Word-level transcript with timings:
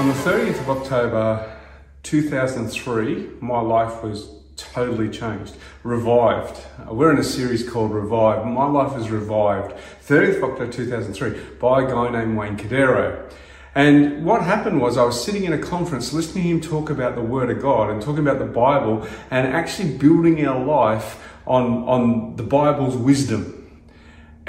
On 0.00 0.08
the 0.08 0.14
30th 0.14 0.60
of 0.60 0.70
October 0.70 1.58
2003, 2.04 3.32
my 3.42 3.60
life 3.60 4.02
was 4.02 4.30
totally 4.56 5.10
changed, 5.10 5.54
revived. 5.82 6.58
We're 6.88 7.12
in 7.12 7.18
a 7.18 7.22
series 7.22 7.68
called 7.68 7.92
Revive. 7.92 8.46
My 8.46 8.64
life 8.64 8.96
was 8.96 9.10
revived 9.10 9.76
30th 10.08 10.38
of 10.38 10.44
October 10.44 10.72
2003 10.72 11.56
by 11.60 11.82
a 11.82 11.86
guy 11.86 12.08
named 12.12 12.38
Wayne 12.38 12.56
Cordeiro. 12.56 13.30
And 13.74 14.24
what 14.24 14.40
happened 14.42 14.80
was 14.80 14.96
I 14.96 15.04
was 15.04 15.22
sitting 15.22 15.44
in 15.44 15.52
a 15.52 15.58
conference 15.58 16.14
listening 16.14 16.44
to 16.44 16.48
him 16.48 16.60
talk 16.62 16.88
about 16.88 17.14
the 17.14 17.20
Word 17.20 17.50
of 17.50 17.60
God 17.60 17.90
and 17.90 18.00
talking 18.00 18.26
about 18.26 18.38
the 18.38 18.46
Bible 18.46 19.06
and 19.30 19.48
actually 19.48 19.98
building 19.98 20.46
our 20.46 20.64
life 20.64 21.22
on, 21.46 21.86
on 21.86 22.36
the 22.36 22.42
Bible's 22.42 22.96
wisdom 22.96 23.59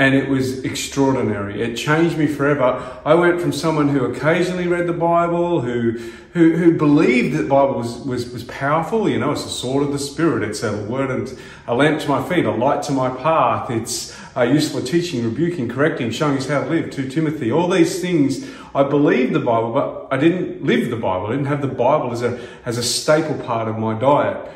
and 0.01 0.15
it 0.15 0.27
was 0.27 0.63
extraordinary. 0.65 1.61
It 1.61 1.75
changed 1.75 2.17
me 2.17 2.25
forever. 2.25 2.99
I 3.05 3.13
went 3.13 3.39
from 3.39 3.53
someone 3.53 3.89
who 3.89 4.03
occasionally 4.05 4.67
read 4.67 4.87
the 4.87 4.93
Bible, 4.93 5.61
who 5.61 5.91
who, 6.33 6.53
who 6.53 6.75
believed 6.75 7.35
that 7.35 7.43
the 7.43 7.49
Bible 7.49 7.75
was, 7.75 7.99
was, 7.99 8.31
was 8.31 8.43
powerful. 8.45 9.07
You 9.07 9.19
know, 9.19 9.33
it's 9.33 9.45
a 9.45 9.49
sword 9.49 9.83
of 9.83 9.91
the 9.91 9.99
Spirit. 9.99 10.43
It's 10.43 10.63
a 10.63 10.75
word 10.85 11.11
and 11.11 11.37
a 11.67 11.75
lamp 11.75 11.99
to 11.99 12.07
my 12.07 12.27
feet, 12.27 12.45
a 12.45 12.51
light 12.51 12.81
to 12.83 12.93
my 12.93 13.09
path. 13.09 13.69
It's 13.69 14.17
uh, 14.35 14.43
useful 14.43 14.81
teaching, 14.81 15.23
rebuking, 15.23 15.69
correcting, 15.69 16.09
showing 16.09 16.37
us 16.37 16.47
how 16.47 16.63
to 16.63 16.69
live. 16.69 16.89
To 16.91 17.07
Timothy, 17.07 17.51
all 17.51 17.69
these 17.69 18.01
things. 18.01 18.49
I 18.73 18.83
believed 18.83 19.33
the 19.33 19.39
Bible, 19.39 19.71
but 19.71 20.07
I 20.09 20.17
didn't 20.17 20.63
live 20.63 20.89
the 20.89 20.95
Bible. 20.95 21.27
I 21.27 21.31
didn't 21.31 21.45
have 21.45 21.61
the 21.61 21.67
Bible 21.67 22.11
as 22.11 22.23
a 22.23 22.39
as 22.65 22.79
a 22.79 22.83
staple 22.83 23.37
part 23.45 23.67
of 23.67 23.77
my 23.77 23.93
diet. 23.99 24.49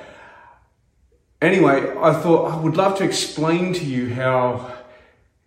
Anyway, 1.40 1.93
I 1.99 2.13
thought 2.13 2.52
I 2.52 2.57
would 2.57 2.77
love 2.77 2.98
to 2.98 3.04
explain 3.04 3.73
to 3.73 3.85
you 3.85 4.12
how 4.16 4.73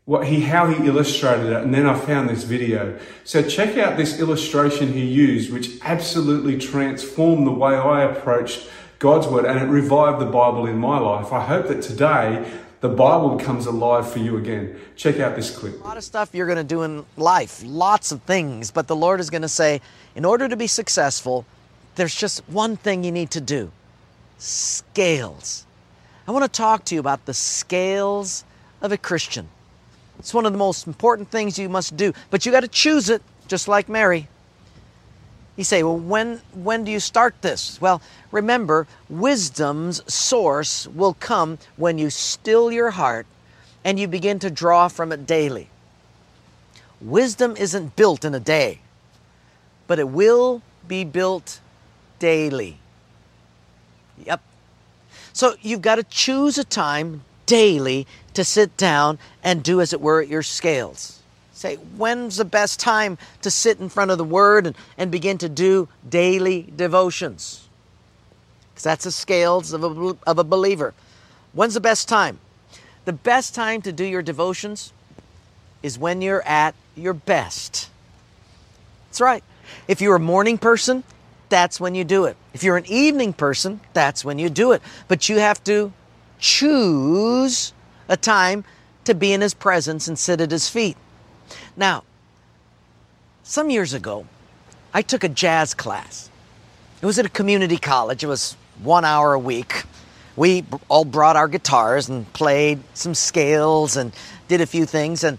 what 0.09 0.27
he 0.27 0.41
how 0.41 0.67
he 0.67 0.87
illustrated 0.87 1.53
it 1.53 1.63
and 1.63 1.75
then 1.75 1.85
I 1.85 1.95
found 1.95 2.31
this 2.31 2.43
video. 2.43 2.99
So 3.25 3.43
check 3.43 3.77
out 3.77 3.99
this 3.99 4.19
illustration 4.19 4.95
he 4.95 5.05
used 5.05 5.53
which 5.53 5.79
absolutely 5.83 6.57
transformed 6.57 7.47
the 7.47 7.51
way 7.53 7.75
I 7.75 8.05
approached 8.05 8.71
God's 9.01 9.27
word 9.27 9.45
and 9.45 9.59
it 9.59 9.67
revived 9.67 10.19
the 10.19 10.31
Bible 10.31 10.65
in 10.65 10.79
my 10.79 10.99
life. 10.99 11.31
I 11.31 11.45
hope 11.45 11.69
that 11.69 11.83
today 11.83 12.51
the 12.81 12.89
Bible 12.89 13.39
comes 13.39 13.67
alive 13.67 14.11
for 14.11 14.19
you 14.19 14.39
again. 14.39 14.81
Check 14.97 15.21
out 15.21 15.37
this 15.37 15.55
clip. 15.55 15.79
A 15.79 15.85
lot 15.85 15.99
of 15.99 16.05
stuff 16.05 16.31
you're 16.33 16.47
going 16.47 16.57
to 16.57 16.65
do 16.65 16.85
in 16.85 17.05
life, 17.19 17.63
lots 17.67 18.11
of 18.11 18.23
things, 18.23 18.71
but 18.71 18.89
the 18.89 18.97
Lord 18.97 19.21
is 19.21 19.29
going 19.29 19.43
to 19.43 19.49
say, 19.49 19.83
in 20.15 20.25
order 20.25 20.49
to 20.49 20.57
be 20.57 20.69
successful, 20.69 21.45
there's 21.97 22.15
just 22.15 22.41
one 22.49 22.79
thing 22.79 23.05
you 23.05 23.13
need 23.13 23.31
to 23.33 23.43
do 23.43 23.73
scales. 24.39 25.67
I 26.27 26.31
want 26.31 26.47
to 26.47 26.51
talk 26.51 26.87
to 26.87 26.95
you 26.95 27.01
about 27.01 27.27
the 27.27 27.35
scales 27.35 28.45
of 28.81 28.91
a 28.91 28.97
Christian. 28.97 29.51
It's 30.19 30.35
one 30.35 30.47
of 30.47 30.53
the 30.53 30.59
most 30.59 30.87
important 30.87 31.31
things 31.31 31.59
you 31.59 31.69
must 31.69 31.97
do, 31.97 32.13
but 32.31 32.45
you 32.45 32.53
got 32.53 32.61
to 32.61 32.69
choose 32.69 33.09
it, 33.09 33.23
just 33.47 33.69
like 33.69 33.89
Mary. 33.89 34.29
You 35.57 35.65
say, 35.65 35.83
well, 35.83 35.99
when, 35.99 36.41
when 36.53 36.85
do 36.85 36.93
you 36.93 37.01
start 37.01 37.43
this? 37.43 37.81
Well, 37.81 38.01
remember, 38.31 38.87
wisdom's 39.09 40.03
source 40.13 40.87
will 40.87 41.15
come 41.15 41.59
when 41.77 41.99
you 41.99 42.11
still 42.11 42.71
your 42.71 42.91
heart 42.91 43.27
and 43.85 43.99
you 43.99 44.07
begin 44.07 44.39
to 44.41 44.51
draw 44.51 44.89
from 44.89 45.13
it 45.13 45.27
daily. 45.27 45.69
Wisdom 47.01 47.57
isn't 47.57 47.97
built 47.97 48.25
in 48.25 48.35
a 48.35 48.41
day, 48.41 48.81
but 49.87 49.99
it 49.99 50.09
will 50.09 50.63
be 50.87 51.05
built 51.05 51.61
daily. 52.19 52.79
Yep. 54.25 54.41
So 55.33 55.55
you've 55.61 55.83
got 55.83 55.97
to 55.97 56.03
choose 56.05 56.59
a 56.59 56.65
time 56.65 57.23
daily 57.47 58.07
to 58.39 58.45
sit 58.45 58.77
down 58.77 59.19
and 59.43 59.65
do, 59.65 59.81
as 59.81 59.93
it 59.93 60.01
were, 60.01 60.23
at 60.23 60.29
your 60.29 60.45
scales. 60.45 61.21
Say, 61.53 61.75
when's 61.75 62.37
the 62.37 62.45
best 62.45 62.79
time 62.79 63.19
to 63.43 63.51
sit 63.51 63.81
in 63.81 63.89
front 63.89 64.13
of 64.13 64.19
the 64.19 64.23
Word 64.23 64.65
and, 64.65 64.77
and 64.97 65.11
begin 65.11 65.39
to 65.39 65.49
do 65.49 65.89
daily 66.09 66.73
devotions? 66.77 67.67
Because 68.71 68.85
that's 68.85 69.03
the 69.03 69.11
scales 69.11 69.73
of 69.73 69.83
a, 69.83 70.17
of 70.25 70.39
a 70.39 70.45
believer. 70.45 70.95
When's 71.53 71.75
the 71.75 71.81
best 71.81 72.09
time? 72.09 72.39
The 73.07 73.13
best 73.13 73.57
time 73.57 73.83
to 73.83 73.91
do 73.91 74.05
your 74.05 74.23
devotions 74.23 74.93
is 75.83 75.99
when 75.99 76.23
you're 76.23 76.47
at 76.47 76.77
your 76.95 77.15
best. 77.15 77.91
That's 79.09 79.21
right. 79.21 79.43
If 79.89 80.01
you're 80.01 80.15
a 80.15 80.21
morning 80.21 80.59
person, 80.59 81.03
that's 81.49 81.81
when 81.81 81.97
you 81.97 82.05
do 82.05 82.27
it. 82.27 82.37
If 82.55 82.63
you're 82.63 82.77
an 82.77 82.87
evening 82.87 83.33
person, 83.33 83.81
that's 83.95 84.25
when 84.25 84.39
you 84.39 84.49
do 84.49 84.71
it. 84.71 84.83
But 85.09 85.29
you 85.29 85.41
have 85.41 85.65
to 85.65 85.93
choose 86.39 87.73
a 88.09 88.17
time 88.17 88.65
to 89.05 89.15
be 89.15 89.33
in 89.33 89.41
His 89.41 89.55
presence 89.55 90.09
and 90.09 90.19
sit 90.19 90.41
at 90.41 90.51
His 90.51 90.69
feet. 90.69 90.97
Now, 91.77 92.05
some 93.43 93.71
years 93.71 93.95
ago, 93.95 94.27
I 94.93 95.03
took 95.03 95.25
a 95.25 95.29
jazz 95.29 95.75
class. 95.75 96.31
It 97.01 97.07
was 97.07 97.19
at 97.19 97.27
a 97.27 97.31
community 97.31 97.79
college, 97.79 98.25
it 98.25 98.27
was 98.27 98.57
one 98.83 99.05
hour 99.05 99.33
a 99.33 99.39
week. 99.39 99.85
We 100.37 100.65
all 100.89 101.05
brought 101.05 101.37
our 101.37 101.49
guitars 101.49 102.09
and 102.09 102.33
played 102.33 102.81
some 102.95 103.15
scales 103.15 103.97
and 103.97 104.13
did 104.47 104.61
a 104.61 104.67
few 104.67 104.87
things, 104.87 105.25
and 105.25 105.39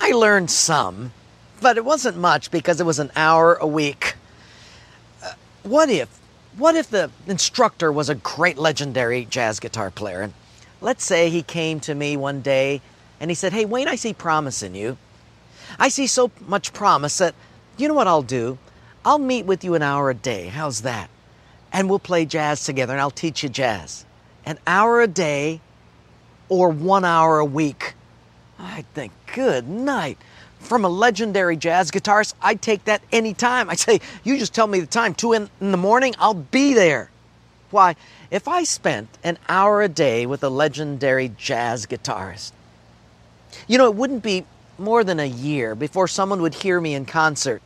I 0.00 0.10
learned 0.10 0.50
some, 0.50 1.12
but 1.60 1.76
it 1.76 1.84
wasn't 1.84 2.16
much 2.16 2.50
because 2.50 2.80
it 2.80 2.84
was 2.84 2.98
an 2.98 3.12
hour 3.14 3.54
a 3.54 3.66
week. 3.66 4.14
Uh, 5.22 5.32
what 5.62 5.88
if, 5.88 6.08
what 6.56 6.74
if 6.74 6.90
the 6.90 7.10
instructor 7.26 7.92
was 7.92 8.08
a 8.08 8.14
great 8.16 8.58
legendary 8.58 9.24
jazz 9.26 9.60
guitar 9.60 9.90
player 9.90 10.22
and 10.22 10.34
Let's 10.80 11.04
say 11.04 11.30
he 11.30 11.42
came 11.42 11.80
to 11.80 11.94
me 11.94 12.16
one 12.16 12.40
day 12.40 12.80
and 13.20 13.30
he 13.30 13.34
said, 13.34 13.52
Hey, 13.52 13.64
Wayne, 13.64 13.88
I 13.88 13.96
see 13.96 14.14
promise 14.14 14.62
in 14.62 14.74
you. 14.74 14.96
I 15.78 15.88
see 15.88 16.06
so 16.06 16.30
much 16.46 16.72
promise 16.72 17.18
that, 17.18 17.34
you 17.76 17.86
know 17.88 17.94
what 17.94 18.08
I'll 18.08 18.22
do? 18.22 18.58
I'll 19.04 19.18
meet 19.18 19.46
with 19.46 19.64
you 19.64 19.74
an 19.74 19.82
hour 19.82 20.10
a 20.10 20.14
day. 20.14 20.46
How's 20.48 20.82
that? 20.82 21.10
And 21.72 21.88
we'll 21.88 21.98
play 21.98 22.24
jazz 22.24 22.64
together 22.64 22.92
and 22.92 23.00
I'll 23.00 23.10
teach 23.10 23.42
you 23.42 23.48
jazz. 23.48 24.04
An 24.44 24.58
hour 24.66 25.00
a 25.00 25.06
day 25.06 25.60
or 26.48 26.68
one 26.70 27.04
hour 27.04 27.38
a 27.38 27.44
week. 27.44 27.94
I 28.58 28.82
think, 28.94 29.12
good 29.34 29.68
night. 29.68 30.18
From 30.58 30.84
a 30.84 30.88
legendary 30.88 31.56
jazz 31.56 31.90
guitarist, 31.90 32.34
I'd 32.42 32.60
take 32.60 32.84
that 32.84 33.02
any 33.12 33.32
time. 33.32 33.70
I'd 33.70 33.78
say, 33.78 34.00
you 34.24 34.38
just 34.38 34.54
tell 34.54 34.66
me 34.66 34.80
the 34.80 34.86
time, 34.86 35.14
two 35.14 35.32
in, 35.32 35.48
in 35.60 35.70
the 35.70 35.78
morning, 35.78 36.14
I'll 36.18 36.34
be 36.34 36.74
there. 36.74 37.10
Why? 37.70 37.96
If 38.30 38.48
I 38.48 38.64
spent 38.64 39.08
an 39.22 39.38
hour 39.48 39.82
a 39.82 39.88
day 39.88 40.26
with 40.26 40.42
a 40.42 40.48
legendary 40.48 41.32
jazz 41.36 41.86
guitarist, 41.86 42.52
you 43.66 43.78
know, 43.78 43.86
it 43.86 43.94
wouldn't 43.94 44.22
be 44.22 44.44
more 44.78 45.04
than 45.04 45.20
a 45.20 45.26
year 45.26 45.74
before 45.74 46.08
someone 46.08 46.42
would 46.42 46.54
hear 46.54 46.80
me 46.80 46.94
in 46.94 47.04
concert 47.04 47.62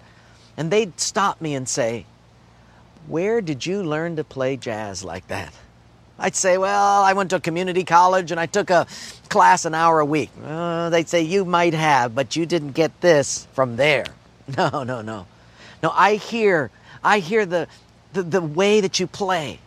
and 0.57 0.71
they'd 0.71 0.99
stop 1.01 1.41
me 1.41 1.55
and 1.55 1.69
say, 1.69 2.07
Where 3.07 3.41
did 3.41 3.65
you 3.65 3.83
learn 3.83 4.17
to 4.17 4.25
play 4.25 4.57
jazz 4.57 5.05
like 5.05 5.27
that? 5.29 5.53
I'd 6.19 6.37
say, 6.37 6.59
Well, 6.59 7.03
I 7.03 7.13
went 7.13 7.31
to 7.31 7.37
a 7.37 7.41
community 7.41 7.85
college 7.85 8.31
and 8.31 8.41
I 8.41 8.47
took 8.47 8.71
a 8.71 8.87
class 9.29 9.65
an 9.65 9.75
hour 9.75 10.01
a 10.01 10.05
week. 10.05 10.31
Uh, 10.45 10.91
they'd 10.91 11.09
say, 11.09 11.23
You 11.23 11.45
might 11.45 11.75
have, 11.75 12.15
but 12.15 12.37
you 12.37 12.47
didn't 12.47 12.73
get 12.73 13.01
this 13.01 13.47
from 13.53 13.77
there. 13.77 14.07
No, 14.59 14.83
no, 14.83 15.01
no. 15.01 15.27
No, 15.83 15.91
I 15.95 16.17
hear, 16.17 16.71
I 17.03 17.21
hear 17.21 17.47
the, 17.47 17.67
the, 18.13 18.23
the 18.23 18.43
way 18.43 18.83
that 18.83 19.01
you 19.01 19.07
play. 19.07 19.59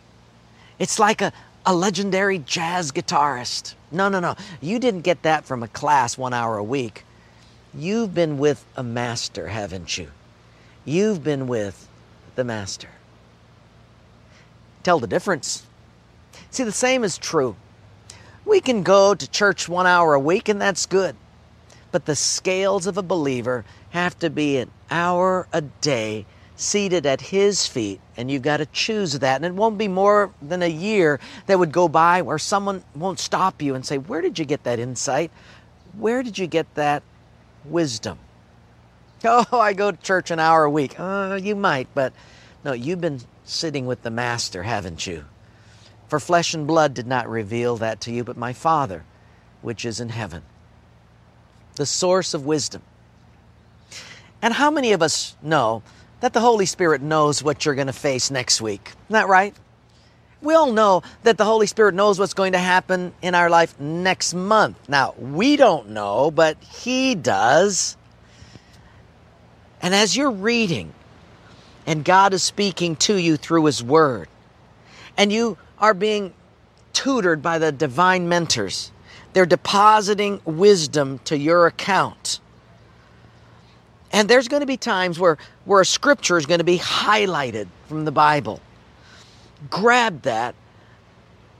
It's 0.78 0.98
like 0.98 1.20
a, 1.20 1.32
a 1.66 1.74
legendary 1.74 2.38
jazz 2.38 2.92
guitarist. 2.92 3.74
No, 3.90 4.08
no, 4.08 4.20
no. 4.20 4.36
You 4.60 4.78
didn't 4.78 5.02
get 5.02 5.22
that 5.22 5.44
from 5.44 5.62
a 5.62 5.68
class 5.68 6.16
one 6.16 6.34
hour 6.34 6.56
a 6.56 6.64
week. 6.64 7.04
You've 7.74 8.14
been 8.14 8.38
with 8.38 8.64
a 8.76 8.82
master, 8.82 9.48
haven't 9.48 9.98
you? 9.98 10.10
You've 10.84 11.22
been 11.22 11.46
with 11.46 11.88
the 12.34 12.44
master. 12.44 12.88
Tell 14.82 14.98
the 14.98 15.06
difference. 15.06 15.66
See, 16.50 16.64
the 16.64 16.72
same 16.72 17.04
is 17.04 17.18
true. 17.18 17.56
We 18.44 18.60
can 18.60 18.82
go 18.82 19.14
to 19.14 19.30
church 19.30 19.68
one 19.68 19.86
hour 19.86 20.14
a 20.14 20.20
week, 20.20 20.48
and 20.48 20.60
that's 20.60 20.86
good. 20.86 21.14
But 21.92 22.06
the 22.06 22.16
scales 22.16 22.86
of 22.86 22.96
a 22.96 23.02
believer 23.02 23.64
have 23.90 24.18
to 24.20 24.30
be 24.30 24.56
an 24.58 24.70
hour 24.90 25.46
a 25.52 25.60
day 25.60 26.24
seated 26.58 27.06
at 27.06 27.20
His 27.20 27.66
feet, 27.66 28.00
and 28.16 28.30
you've 28.30 28.42
got 28.42 28.58
to 28.58 28.66
choose 28.66 29.18
that. 29.20 29.36
And 29.36 29.44
it 29.44 29.54
won't 29.54 29.78
be 29.78 29.88
more 29.88 30.32
than 30.42 30.60
a 30.62 30.68
year 30.68 31.20
that 31.46 31.58
would 31.58 31.72
go 31.72 31.88
by 31.88 32.20
where 32.20 32.38
someone 32.38 32.82
won't 32.94 33.20
stop 33.20 33.62
you 33.62 33.74
and 33.74 33.86
say, 33.86 33.96
Where 33.96 34.20
did 34.20 34.38
you 34.38 34.44
get 34.44 34.64
that 34.64 34.78
insight? 34.78 35.30
Where 35.96 36.22
did 36.22 36.36
you 36.36 36.46
get 36.46 36.74
that 36.74 37.02
wisdom? 37.64 38.18
Oh, 39.24 39.46
I 39.50 39.72
go 39.72 39.90
to 39.90 39.96
church 39.96 40.30
an 40.30 40.38
hour 40.38 40.62
a 40.62 40.70
week. 40.70 40.94
Uh, 40.96 41.40
you 41.42 41.56
might, 41.56 41.88
but 41.92 42.12
no, 42.64 42.72
you've 42.72 43.00
been 43.00 43.20
sitting 43.44 43.84
with 43.84 44.02
the 44.02 44.12
Master, 44.12 44.62
haven't 44.62 45.08
you? 45.08 45.24
For 46.06 46.20
flesh 46.20 46.54
and 46.54 46.68
blood 46.68 46.94
did 46.94 47.08
not 47.08 47.28
reveal 47.28 47.76
that 47.78 48.00
to 48.02 48.12
you, 48.12 48.22
but 48.22 48.36
my 48.36 48.52
Father, 48.52 49.04
which 49.60 49.84
is 49.84 49.98
in 49.98 50.10
heaven. 50.10 50.42
The 51.74 51.84
source 51.84 52.32
of 52.32 52.46
wisdom. 52.46 52.82
And 54.40 54.54
how 54.54 54.70
many 54.70 54.92
of 54.92 55.02
us 55.02 55.34
know 55.42 55.82
that 56.20 56.32
the 56.32 56.40
Holy 56.40 56.66
Spirit 56.66 57.02
knows 57.02 57.42
what 57.42 57.64
you're 57.64 57.74
going 57.74 57.86
to 57.86 57.92
face 57.92 58.30
next 58.30 58.60
week. 58.60 58.88
Isn't 58.88 59.12
that 59.12 59.28
right? 59.28 59.54
We 60.40 60.54
all 60.54 60.72
know 60.72 61.02
that 61.24 61.36
the 61.36 61.44
Holy 61.44 61.66
Spirit 61.66 61.94
knows 61.94 62.18
what's 62.18 62.34
going 62.34 62.52
to 62.52 62.58
happen 62.58 63.12
in 63.22 63.34
our 63.34 63.50
life 63.50 63.78
next 63.80 64.34
month. 64.34 64.76
Now, 64.88 65.14
we 65.18 65.56
don't 65.56 65.90
know, 65.90 66.30
but 66.30 66.56
He 66.62 67.14
does. 67.14 67.96
And 69.82 69.94
as 69.94 70.16
you're 70.16 70.30
reading 70.30 70.92
and 71.86 72.04
God 72.04 72.34
is 72.34 72.42
speaking 72.42 72.96
to 72.96 73.16
you 73.16 73.36
through 73.36 73.64
His 73.64 73.82
Word, 73.82 74.28
and 75.16 75.32
you 75.32 75.58
are 75.78 75.94
being 75.94 76.32
tutored 76.92 77.42
by 77.42 77.58
the 77.58 77.72
divine 77.72 78.28
mentors. 78.28 78.92
They're 79.32 79.46
depositing 79.46 80.40
wisdom 80.44 81.20
to 81.24 81.36
your 81.36 81.66
account. 81.66 82.40
And 84.12 84.28
there's 84.28 84.48
going 84.48 84.60
to 84.60 84.66
be 84.66 84.76
times 84.76 85.18
where, 85.18 85.38
where 85.64 85.80
a 85.80 85.86
scripture 85.86 86.38
is 86.38 86.46
going 86.46 86.58
to 86.58 86.64
be 86.64 86.78
highlighted 86.78 87.68
from 87.88 88.04
the 88.04 88.12
Bible. 88.12 88.60
Grab 89.68 90.22
that 90.22 90.54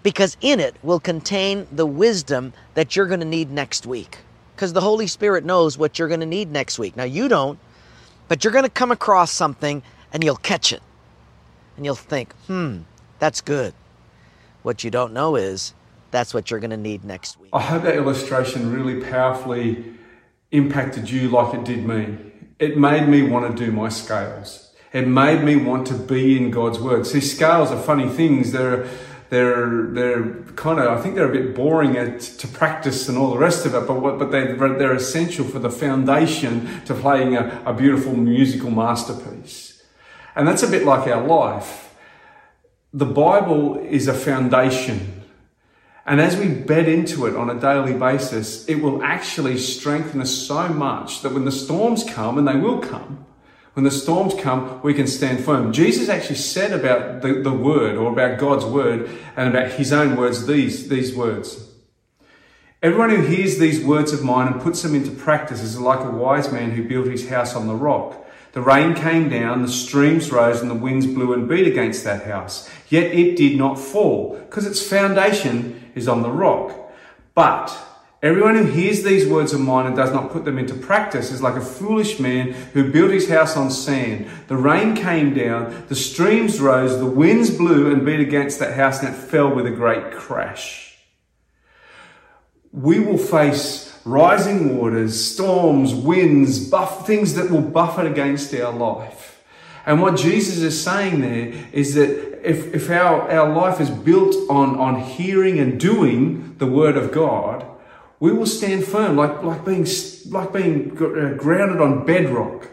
because 0.02 0.36
in 0.40 0.60
it 0.60 0.76
will 0.82 1.00
contain 1.00 1.66
the 1.72 1.84
wisdom 1.84 2.52
that 2.74 2.96
you're 2.96 3.06
going 3.06 3.20
to 3.20 3.26
need 3.26 3.50
next 3.50 3.86
week. 3.86 4.18
Because 4.54 4.72
the 4.72 4.80
Holy 4.80 5.06
Spirit 5.06 5.44
knows 5.44 5.76
what 5.76 5.98
you're 5.98 6.08
going 6.08 6.20
to 6.20 6.26
need 6.26 6.50
next 6.50 6.78
week. 6.78 6.96
Now, 6.96 7.04
you 7.04 7.28
don't, 7.28 7.58
but 8.28 8.42
you're 8.42 8.52
going 8.52 8.64
to 8.64 8.70
come 8.70 8.90
across 8.90 9.30
something 9.30 9.82
and 10.12 10.24
you'll 10.24 10.36
catch 10.36 10.72
it. 10.72 10.82
And 11.76 11.84
you'll 11.84 11.94
think, 11.94 12.32
hmm, 12.46 12.78
that's 13.18 13.40
good. 13.40 13.74
What 14.62 14.82
you 14.82 14.90
don't 14.90 15.12
know 15.12 15.36
is 15.36 15.74
that's 16.10 16.34
what 16.34 16.50
you're 16.50 16.60
going 16.60 16.70
to 16.70 16.76
need 16.76 17.04
next 17.04 17.38
week. 17.38 17.50
I 17.52 17.60
hope 17.60 17.82
that 17.82 17.96
illustration 17.96 18.72
really 18.72 19.00
powerfully 19.04 19.84
impacted 20.50 21.10
you 21.10 21.28
like 21.28 21.54
it 21.54 21.64
did 21.64 21.86
me. 21.86 22.16
It 22.58 22.76
made 22.76 23.08
me 23.08 23.22
want 23.22 23.56
to 23.56 23.64
do 23.64 23.70
my 23.70 23.88
scales. 23.88 24.70
It 24.92 25.06
made 25.06 25.44
me 25.44 25.56
want 25.56 25.86
to 25.88 25.94
be 25.94 26.36
in 26.36 26.50
God's 26.50 26.78
word. 26.78 27.06
See, 27.06 27.20
scales 27.20 27.70
are 27.70 27.80
funny 27.80 28.08
things. 28.08 28.52
They're 28.52 28.88
they're 29.30 29.88
they're 29.92 30.32
kind 30.56 30.80
of 30.80 30.98
I 30.98 31.00
think 31.00 31.14
they're 31.14 31.28
a 31.28 31.32
bit 31.32 31.54
boring 31.54 31.96
at, 31.96 32.20
to 32.20 32.48
practice 32.48 33.08
and 33.08 33.18
all 33.18 33.30
the 33.30 33.38
rest 33.38 33.66
of 33.66 33.74
it, 33.74 33.86
but 33.86 34.00
what, 34.00 34.18
but 34.18 34.30
they 34.30 34.52
they're 34.54 34.94
essential 34.94 35.44
for 35.44 35.58
the 35.58 35.70
foundation 35.70 36.82
to 36.86 36.94
playing 36.94 37.36
a, 37.36 37.62
a 37.66 37.74
beautiful 37.74 38.14
musical 38.14 38.70
masterpiece. 38.70 39.82
And 40.34 40.48
that's 40.48 40.62
a 40.62 40.68
bit 40.68 40.84
like 40.84 41.06
our 41.08 41.24
life. 41.24 41.94
The 42.92 43.06
Bible 43.06 43.78
is 43.78 44.08
a 44.08 44.14
foundation 44.14 45.17
and 46.08 46.22
as 46.22 46.36
we 46.36 46.48
bed 46.48 46.88
into 46.88 47.26
it 47.26 47.36
on 47.36 47.50
a 47.50 47.60
daily 47.60 47.92
basis, 47.92 48.66
it 48.66 48.76
will 48.76 49.02
actually 49.02 49.58
strengthen 49.58 50.22
us 50.22 50.30
so 50.30 50.68
much 50.68 51.20
that 51.20 51.34
when 51.34 51.44
the 51.44 51.52
storms 51.52 52.02
come, 52.02 52.38
and 52.38 52.48
they 52.48 52.56
will 52.56 52.78
come, 52.78 53.26
when 53.74 53.84
the 53.84 53.90
storms 53.90 54.34
come, 54.34 54.80
we 54.82 54.94
can 54.94 55.06
stand 55.06 55.44
firm. 55.44 55.72
Jesus 55.72 56.08
actually 56.08 56.36
said 56.36 56.72
about 56.72 57.20
the, 57.20 57.34
the 57.34 57.52
word 57.52 57.96
or 57.96 58.10
about 58.10 58.38
God's 58.38 58.64
word 58.64 59.08
and 59.36 59.48
about 59.48 59.72
his 59.72 59.92
own 59.92 60.16
words 60.16 60.46
these, 60.46 60.88
these 60.88 61.14
words. 61.14 61.68
Everyone 62.82 63.10
who 63.10 63.22
hears 63.22 63.58
these 63.58 63.84
words 63.84 64.12
of 64.12 64.24
mine 64.24 64.50
and 64.50 64.62
puts 64.62 64.82
them 64.82 64.94
into 64.94 65.10
practice 65.10 65.62
is 65.62 65.78
like 65.78 66.00
a 66.00 66.10
wise 66.10 66.50
man 66.50 66.70
who 66.70 66.88
built 66.88 67.06
his 67.06 67.28
house 67.28 67.54
on 67.54 67.66
the 67.66 67.74
rock. 67.74 68.24
The 68.52 68.62
rain 68.62 68.94
came 68.94 69.28
down, 69.28 69.62
the 69.62 69.68
streams 69.68 70.32
rose, 70.32 70.60
and 70.60 70.70
the 70.70 70.74
winds 70.74 71.06
blew 71.06 71.32
and 71.34 71.48
beat 71.48 71.66
against 71.66 72.02
that 72.04 72.24
house. 72.24 72.68
Yet 72.88 73.12
it 73.12 73.36
did 73.36 73.58
not 73.58 73.78
fall, 73.78 74.36
because 74.40 74.66
its 74.66 74.84
foundation 74.84 75.77
is 75.98 76.08
on 76.08 76.22
the 76.22 76.30
rock. 76.30 76.90
But 77.34 77.76
everyone 78.22 78.56
who 78.56 78.64
hears 78.64 79.02
these 79.02 79.28
words 79.28 79.52
of 79.52 79.60
mine 79.60 79.86
and 79.86 79.94
does 79.94 80.12
not 80.12 80.32
put 80.32 80.44
them 80.44 80.58
into 80.58 80.74
practice 80.74 81.30
is 81.30 81.42
like 81.42 81.56
a 81.56 81.60
foolish 81.60 82.18
man 82.18 82.52
who 82.72 82.90
built 82.90 83.10
his 83.10 83.28
house 83.28 83.56
on 83.56 83.70
sand. 83.70 84.28
The 84.48 84.56
rain 84.56 84.96
came 84.96 85.34
down, 85.34 85.84
the 85.88 85.94
streams 85.94 86.60
rose, 86.60 86.98
the 86.98 87.06
winds 87.06 87.50
blew 87.50 87.92
and 87.92 88.06
beat 88.06 88.20
against 88.20 88.58
that 88.60 88.74
house, 88.74 89.02
and 89.02 89.14
it 89.14 89.18
fell 89.18 89.54
with 89.54 89.66
a 89.66 89.70
great 89.70 90.12
crash. 90.12 90.96
We 92.72 92.98
will 93.00 93.18
face 93.18 93.88
rising 94.04 94.76
waters, 94.76 95.22
storms, 95.32 95.94
winds, 95.94 96.68
buff, 96.68 97.06
things 97.06 97.34
that 97.34 97.50
will 97.50 97.60
buffet 97.60 98.06
against 98.06 98.54
our 98.54 98.72
life. 98.72 99.37
And 99.88 100.02
what 100.02 100.18
Jesus 100.18 100.58
is 100.58 100.78
saying 100.78 101.22
there 101.22 101.50
is 101.72 101.94
that 101.94 102.46
if, 102.46 102.74
if 102.74 102.90
our, 102.90 103.22
our 103.32 103.54
life 103.54 103.80
is 103.80 103.88
built 103.88 104.34
on, 104.50 104.78
on 104.78 105.00
hearing 105.00 105.58
and 105.58 105.80
doing 105.80 106.56
the 106.58 106.66
word 106.66 106.98
of 106.98 107.10
God, 107.10 107.64
we 108.20 108.30
will 108.30 108.44
stand 108.44 108.84
firm 108.84 109.16
like, 109.16 109.42
like 109.42 109.64
being, 109.64 109.86
like 110.28 110.52
being 110.52 110.90
uh, 110.92 111.38
grounded 111.38 111.80
on 111.80 112.04
bedrock. 112.04 112.68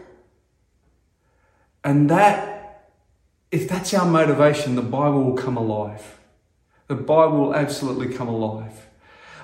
And 1.82 2.10
that, 2.10 2.90
if 3.50 3.66
that's 3.66 3.94
our 3.94 4.04
motivation, 4.04 4.74
the 4.74 4.82
Bible 4.82 5.24
will 5.24 5.38
come 5.38 5.56
alive. 5.56 6.20
The 6.88 6.96
Bible 6.96 7.38
will 7.38 7.54
absolutely 7.54 8.12
come 8.12 8.28
alive. 8.28 8.88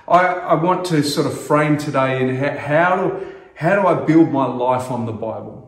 I, 0.06 0.26
I 0.26 0.54
want 0.62 0.84
to 0.86 1.02
sort 1.02 1.26
of 1.26 1.40
frame 1.40 1.78
today 1.78 2.20
in 2.20 2.36
how, 2.36 2.50
how, 2.58 2.96
do, 2.96 3.32
how 3.54 3.80
do 3.80 3.88
I 3.88 4.04
build 4.04 4.30
my 4.30 4.44
life 4.44 4.90
on 4.90 5.06
the 5.06 5.12
Bible? 5.12 5.61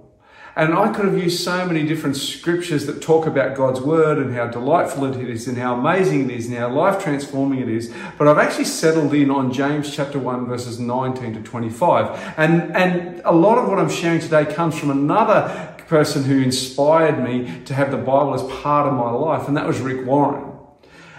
And 0.57 0.73
I 0.73 0.93
could 0.93 1.05
have 1.07 1.19
used 1.19 1.43
so 1.43 1.67
many 1.67 1.85
different 1.85 2.17
scriptures 2.17 2.87
that 2.87 3.03
talk 3.03 3.27
about 3.27 3.57
God's 3.57 3.81
word 3.81 4.19
and 4.19 4.33
how 4.33 4.47
delightful 4.47 5.05
it 5.05 5.17
is 5.29 5.49
and 5.49 5.59
how 5.59 5.77
amazing 5.77 6.31
it 6.31 6.37
is 6.37 6.47
and 6.47 6.57
how 6.57 6.73
life 6.73 7.03
transforming 7.03 7.59
it 7.59 7.69
is. 7.69 7.93
But 8.17 8.29
I've 8.29 8.39
actually 8.39 8.67
settled 8.67 9.13
in 9.15 9.31
on 9.31 9.53
James 9.53 9.95
chapter 9.95 10.19
1 10.19 10.47
verses 10.47 10.79
19 10.79 11.35
to 11.35 11.43
25. 11.43 12.35
And, 12.37 12.75
and 12.77 13.21
a 13.25 13.33
lot 13.33 13.59
of 13.59 13.69
what 13.69 13.81
I'm 13.81 13.91
sharing 13.91 14.21
today 14.21 14.47
comes 14.47 14.79
from 14.79 14.91
another 14.91 15.75
person 15.89 16.23
who 16.23 16.41
inspired 16.41 17.23
me 17.23 17.63
to 17.65 17.75
have 17.75 17.91
the 17.91 17.97
Bible 17.97 18.35
as 18.35 18.43
part 18.61 18.87
of 18.87 18.95
my 18.95 19.11
life. 19.11 19.49
And 19.49 19.57
that 19.57 19.67
was 19.67 19.81
Rick 19.81 20.07
Warren. 20.07 20.53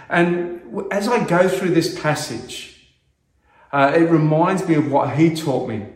And 0.08 0.62
as 0.90 1.08
I 1.08 1.24
go 1.26 1.46
through 1.46 1.74
this 1.74 1.98
passage, 2.00 2.88
uh, 3.70 3.92
it 3.94 4.08
reminds 4.10 4.66
me 4.66 4.76
of 4.76 4.90
what 4.90 5.16
he 5.16 5.34
taught 5.34 5.68
me. 5.68 5.86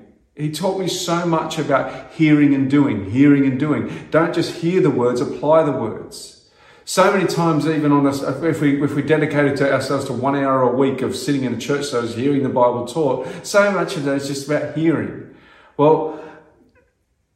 He 0.41 0.51
taught 0.51 0.79
me 0.79 0.89
so 0.89 1.27
much 1.27 1.59
about 1.59 2.13
hearing 2.13 2.55
and 2.55 2.71
doing, 2.71 3.11
hearing 3.11 3.45
and 3.45 3.61
doing. 3.61 4.09
Don't 4.11 4.35
just 4.35 4.57
hear 4.57 4.81
the 4.81 4.91
words, 4.91 5.21
apply 5.21 5.65
the 5.65 5.73
words. 5.73 6.49
So 6.87 7.13
many 7.13 7.27
times, 7.27 7.67
even 7.67 7.93
on 7.93 8.07
us, 8.07 8.23
if 8.23 8.61
we 8.61 8.83
if 8.83 8.95
we 8.95 9.03
dedicated 9.03 9.57
to 9.59 9.73
ourselves 9.73 10.07
to 10.07 10.13
one 10.13 10.35
hour 10.35 10.63
a 10.63 10.75
week 10.75 11.03
of 11.03 11.15
sitting 11.15 11.45
in 11.45 11.55
a 11.55 11.59
church 11.59 11.85
service, 11.85 12.15
hearing 12.15 12.43
the 12.43 12.49
Bible 12.49 12.87
taught, 12.87 13.47
so 13.47 13.71
much 13.71 13.97
of 13.97 14.05
that 14.05 14.17
is 14.17 14.29
just 14.29 14.49
about 14.49 14.77
hearing. 14.77 15.37
Well, 15.77 16.19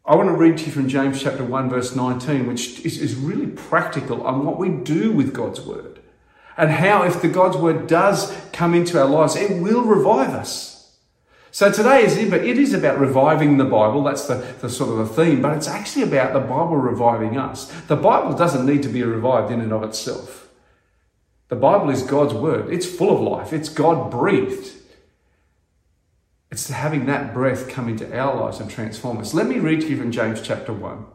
I 0.06 0.16
want 0.16 0.28
to 0.30 0.34
read 0.34 0.58
to 0.58 0.64
you 0.66 0.72
from 0.72 0.88
James 0.88 1.22
chapter 1.22 1.44
1, 1.44 1.70
verse 1.70 1.94
19, 1.94 2.46
which 2.46 2.80
is, 2.80 3.00
is 3.00 3.14
really 3.14 3.46
practical 3.46 4.26
on 4.26 4.44
what 4.44 4.58
we 4.58 4.70
do 4.70 5.12
with 5.12 5.32
God's 5.32 5.60
word 5.60 6.00
and 6.56 6.70
how 6.70 7.02
if 7.02 7.20
the 7.22 7.28
God's 7.28 7.56
word 7.56 7.86
does 7.86 8.36
come 8.52 8.74
into 8.74 9.00
our 9.00 9.08
lives, 9.08 9.36
it 9.36 9.62
will 9.62 9.82
revive 9.82 10.30
us. 10.30 10.73
So 11.54 11.70
today 11.70 12.02
is 12.02 12.16
it 12.16 12.34
is 12.34 12.74
about 12.74 12.98
reviving 12.98 13.58
the 13.58 13.64
Bible. 13.64 14.02
That's 14.02 14.26
the, 14.26 14.44
the 14.60 14.68
sort 14.68 14.90
of 14.90 14.96
the 14.96 15.14
theme, 15.14 15.40
but 15.40 15.56
it's 15.56 15.68
actually 15.68 16.02
about 16.02 16.32
the 16.32 16.40
Bible 16.40 16.76
reviving 16.76 17.38
us. 17.38 17.66
The 17.82 17.94
Bible 17.94 18.36
doesn't 18.36 18.66
need 18.66 18.82
to 18.82 18.88
be 18.88 19.04
revived 19.04 19.52
in 19.52 19.60
and 19.60 19.72
of 19.72 19.84
itself. 19.84 20.48
The 21.50 21.54
Bible 21.54 21.90
is 21.90 22.02
God's 22.02 22.34
word. 22.34 22.72
It's 22.72 22.86
full 22.86 23.14
of 23.14 23.20
life. 23.20 23.52
It's 23.52 23.68
God 23.68 24.10
breathed. 24.10 24.72
It's 26.50 26.68
having 26.70 27.06
that 27.06 27.32
breath 27.32 27.68
come 27.68 27.88
into 27.88 28.12
our 28.18 28.34
lives 28.34 28.58
and 28.58 28.68
transform 28.68 29.18
us. 29.18 29.32
Let 29.32 29.46
me 29.46 29.60
read 29.60 29.82
to 29.82 29.86
you 29.86 29.96
from 29.96 30.10
James 30.10 30.42
chapter 30.42 30.72
1. 30.72 31.06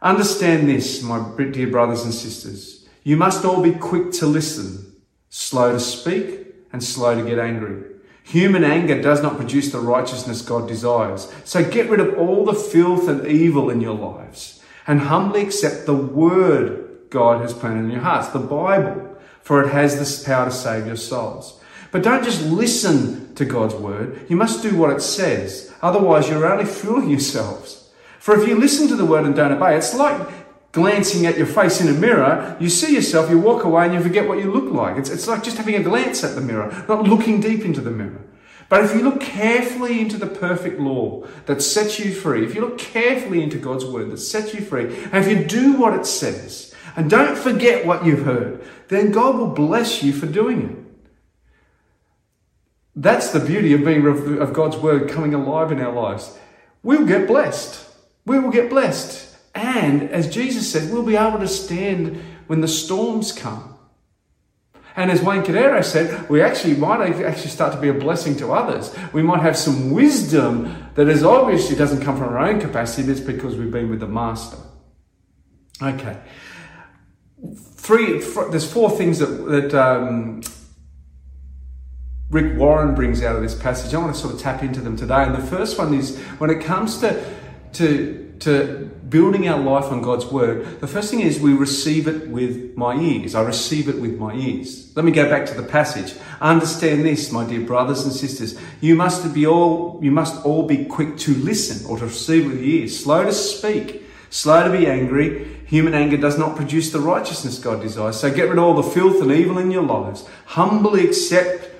Understand 0.00 0.70
this, 0.70 1.02
my 1.02 1.22
dear 1.50 1.66
brothers 1.66 2.02
and 2.02 2.14
sisters. 2.14 2.88
You 3.04 3.18
must 3.18 3.44
all 3.44 3.62
be 3.62 3.72
quick 3.72 4.12
to 4.12 4.26
listen, 4.26 4.96
slow 5.28 5.72
to 5.72 5.80
speak, 5.80 6.46
and 6.72 6.82
slow 6.82 7.14
to 7.14 7.28
get 7.28 7.38
angry. 7.38 7.95
Human 8.26 8.64
anger 8.64 9.00
does 9.00 9.22
not 9.22 9.36
produce 9.36 9.70
the 9.70 9.78
righteousness 9.78 10.42
God 10.42 10.66
desires. 10.66 11.32
So 11.44 11.62
get 11.62 11.88
rid 11.88 12.00
of 12.00 12.18
all 12.18 12.44
the 12.44 12.54
filth 12.54 13.06
and 13.06 13.24
evil 13.24 13.70
in 13.70 13.80
your 13.80 13.94
lives 13.94 14.60
and 14.84 15.02
humbly 15.02 15.42
accept 15.42 15.86
the 15.86 15.94
word 15.94 16.88
God 17.08 17.40
has 17.40 17.54
planted 17.54 17.84
in 17.84 17.90
your 17.92 18.00
hearts, 18.00 18.28
the 18.28 18.40
Bible, 18.40 19.16
for 19.42 19.62
it 19.62 19.72
has 19.72 19.96
this 19.96 20.24
power 20.24 20.46
to 20.46 20.50
save 20.50 20.88
your 20.88 20.96
souls. 20.96 21.60
But 21.92 22.02
don't 22.02 22.24
just 22.24 22.44
listen 22.44 23.32
to 23.36 23.44
God's 23.44 23.76
word. 23.76 24.26
You 24.28 24.34
must 24.34 24.60
do 24.60 24.76
what 24.76 24.90
it 24.90 25.02
says. 25.02 25.72
Otherwise, 25.80 26.28
you're 26.28 26.52
only 26.52 26.64
fooling 26.64 27.10
yourselves. 27.10 27.88
For 28.18 28.34
if 28.34 28.48
you 28.48 28.58
listen 28.58 28.88
to 28.88 28.96
the 28.96 29.06
word 29.06 29.24
and 29.24 29.36
don't 29.36 29.52
obey, 29.52 29.76
it's 29.76 29.94
like 29.94 30.45
glancing 30.72 31.26
at 31.26 31.38
your 31.38 31.46
face 31.46 31.80
in 31.80 31.88
a 31.88 31.98
mirror, 31.98 32.56
you 32.60 32.68
see 32.68 32.94
yourself, 32.94 33.30
you 33.30 33.38
walk 33.38 33.64
away 33.64 33.86
and 33.86 33.94
you 33.94 34.00
forget 34.00 34.28
what 34.28 34.38
you 34.38 34.52
look 34.52 34.72
like. 34.72 34.96
It's, 34.96 35.10
it's 35.10 35.26
like 35.26 35.42
just 35.42 35.56
having 35.56 35.74
a 35.74 35.82
glance 35.82 36.22
at 36.22 36.34
the 36.34 36.40
mirror, 36.40 36.84
not 36.88 37.04
looking 37.04 37.40
deep 37.40 37.64
into 37.64 37.80
the 37.80 37.90
mirror. 37.90 38.22
But 38.68 38.84
if 38.84 38.94
you 38.94 39.02
look 39.02 39.20
carefully 39.20 40.00
into 40.00 40.16
the 40.16 40.26
perfect 40.26 40.80
law 40.80 41.24
that 41.46 41.62
sets 41.62 42.00
you 42.00 42.12
free, 42.12 42.44
if 42.44 42.54
you 42.54 42.60
look 42.60 42.78
carefully 42.78 43.42
into 43.42 43.58
God's 43.58 43.84
word 43.84 44.10
that 44.10 44.18
sets 44.18 44.54
you 44.54 44.60
free, 44.60 44.86
and 45.12 45.24
if 45.24 45.28
you 45.28 45.44
do 45.44 45.74
what 45.74 45.94
it 45.94 46.04
says, 46.04 46.74
and 46.96 47.08
don't 47.08 47.38
forget 47.38 47.86
what 47.86 48.04
you've 48.04 48.24
heard, 48.24 48.64
then 48.88 49.12
God 49.12 49.36
will 49.36 49.48
bless 49.48 50.02
you 50.02 50.12
for 50.12 50.26
doing 50.26 50.62
it. 50.62 50.76
That's 52.96 53.30
the 53.30 53.40
beauty 53.40 53.74
of 53.74 53.84
being 53.84 54.06
of 54.06 54.52
God's 54.54 54.78
word 54.78 55.10
coming 55.10 55.34
alive 55.34 55.70
in 55.70 55.80
our 55.80 55.92
lives. 55.92 56.36
We'll 56.82 57.04
get 57.04 57.26
blessed. 57.26 57.86
We 58.24 58.38
will 58.38 58.50
get 58.50 58.70
blessed. 58.70 59.35
And 59.56 60.02
as 60.10 60.32
Jesus 60.32 60.70
said, 60.70 60.92
we'll 60.92 61.02
be 61.02 61.16
able 61.16 61.38
to 61.38 61.48
stand 61.48 62.22
when 62.46 62.60
the 62.60 62.68
storms 62.68 63.32
come. 63.32 63.74
And 64.94 65.10
as 65.10 65.22
Wayne 65.22 65.42
Cordeiro 65.42 65.84
said, 65.84 66.28
we 66.28 66.40
actually 66.40 66.74
might 66.74 67.00
actually 67.00 67.50
start 67.50 67.72
to 67.74 67.80
be 67.80 67.88
a 67.88 67.94
blessing 67.94 68.36
to 68.36 68.52
others. 68.52 68.94
We 69.12 69.22
might 69.22 69.42
have 69.42 69.56
some 69.56 69.90
wisdom 69.90 70.90
that 70.94 71.08
is 71.08 71.22
obviously 71.22 71.76
doesn't 71.76 72.02
come 72.02 72.16
from 72.16 72.28
our 72.28 72.38
own 72.38 72.60
capacity, 72.60 73.02
but 73.02 73.12
it's 73.12 73.20
because 73.20 73.56
we've 73.56 73.70
been 73.70 73.90
with 73.90 74.00
the 74.00 74.06
Master. 74.06 74.58
Okay. 75.82 76.18
Three, 77.54 78.20
there's 78.50 78.70
four 78.70 78.90
things 78.90 79.18
that, 79.18 79.26
that 79.26 79.74
um, 79.74 80.42
Rick 82.30 82.58
Warren 82.58 82.94
brings 82.94 83.22
out 83.22 83.36
of 83.36 83.42
this 83.42 83.54
passage. 83.54 83.92
I 83.94 83.98
want 83.98 84.14
to 84.14 84.20
sort 84.20 84.34
of 84.34 84.40
tap 84.40 84.62
into 84.62 84.80
them 84.80 84.96
today. 84.96 85.24
And 85.24 85.34
the 85.34 85.46
first 85.46 85.78
one 85.78 85.94
is 85.94 86.18
when 86.38 86.48
it 86.48 86.62
comes 86.62 86.98
to, 87.00 87.22
to, 87.74 88.25
to 88.40 88.90
building 89.08 89.48
our 89.48 89.58
life 89.58 89.86
on 89.92 90.02
God's 90.02 90.26
word, 90.26 90.80
the 90.80 90.86
first 90.86 91.10
thing 91.10 91.20
is 91.20 91.38
we 91.38 91.54
receive 91.54 92.08
it 92.08 92.28
with 92.28 92.76
my 92.76 92.96
ears. 92.96 93.34
I 93.34 93.42
receive 93.42 93.88
it 93.88 94.00
with 94.00 94.18
my 94.18 94.34
ears. 94.34 94.92
Let 94.96 95.04
me 95.04 95.12
go 95.12 95.28
back 95.28 95.46
to 95.46 95.54
the 95.54 95.62
passage. 95.62 96.14
Understand 96.40 97.04
this, 97.04 97.30
my 97.32 97.46
dear 97.46 97.60
brothers 97.60 98.04
and 98.04 98.12
sisters. 98.12 98.58
You 98.80 98.94
must 98.94 99.32
be 99.32 99.46
all, 99.46 100.00
you 100.02 100.10
must 100.10 100.44
all 100.44 100.66
be 100.66 100.84
quick 100.84 101.16
to 101.18 101.34
listen 101.34 101.88
or 101.88 101.98
to 101.98 102.06
receive 102.06 102.46
with 102.46 102.60
your 102.60 102.82
ears, 102.82 103.02
slow 103.02 103.24
to 103.24 103.32
speak, 103.32 104.04
slow 104.30 104.64
to 104.70 104.76
be 104.76 104.86
angry. 104.86 105.62
Human 105.66 105.94
anger 105.94 106.16
does 106.16 106.38
not 106.38 106.56
produce 106.56 106.90
the 106.90 107.00
righteousness 107.00 107.58
God 107.58 107.80
desires. 107.80 108.20
So 108.20 108.32
get 108.32 108.48
rid 108.48 108.58
of 108.58 108.64
all 108.64 108.74
the 108.74 108.82
filth 108.82 109.20
and 109.22 109.32
evil 109.32 109.58
in 109.58 109.70
your 109.70 109.82
lives. 109.82 110.28
Humbly 110.46 111.06
accept 111.06 111.70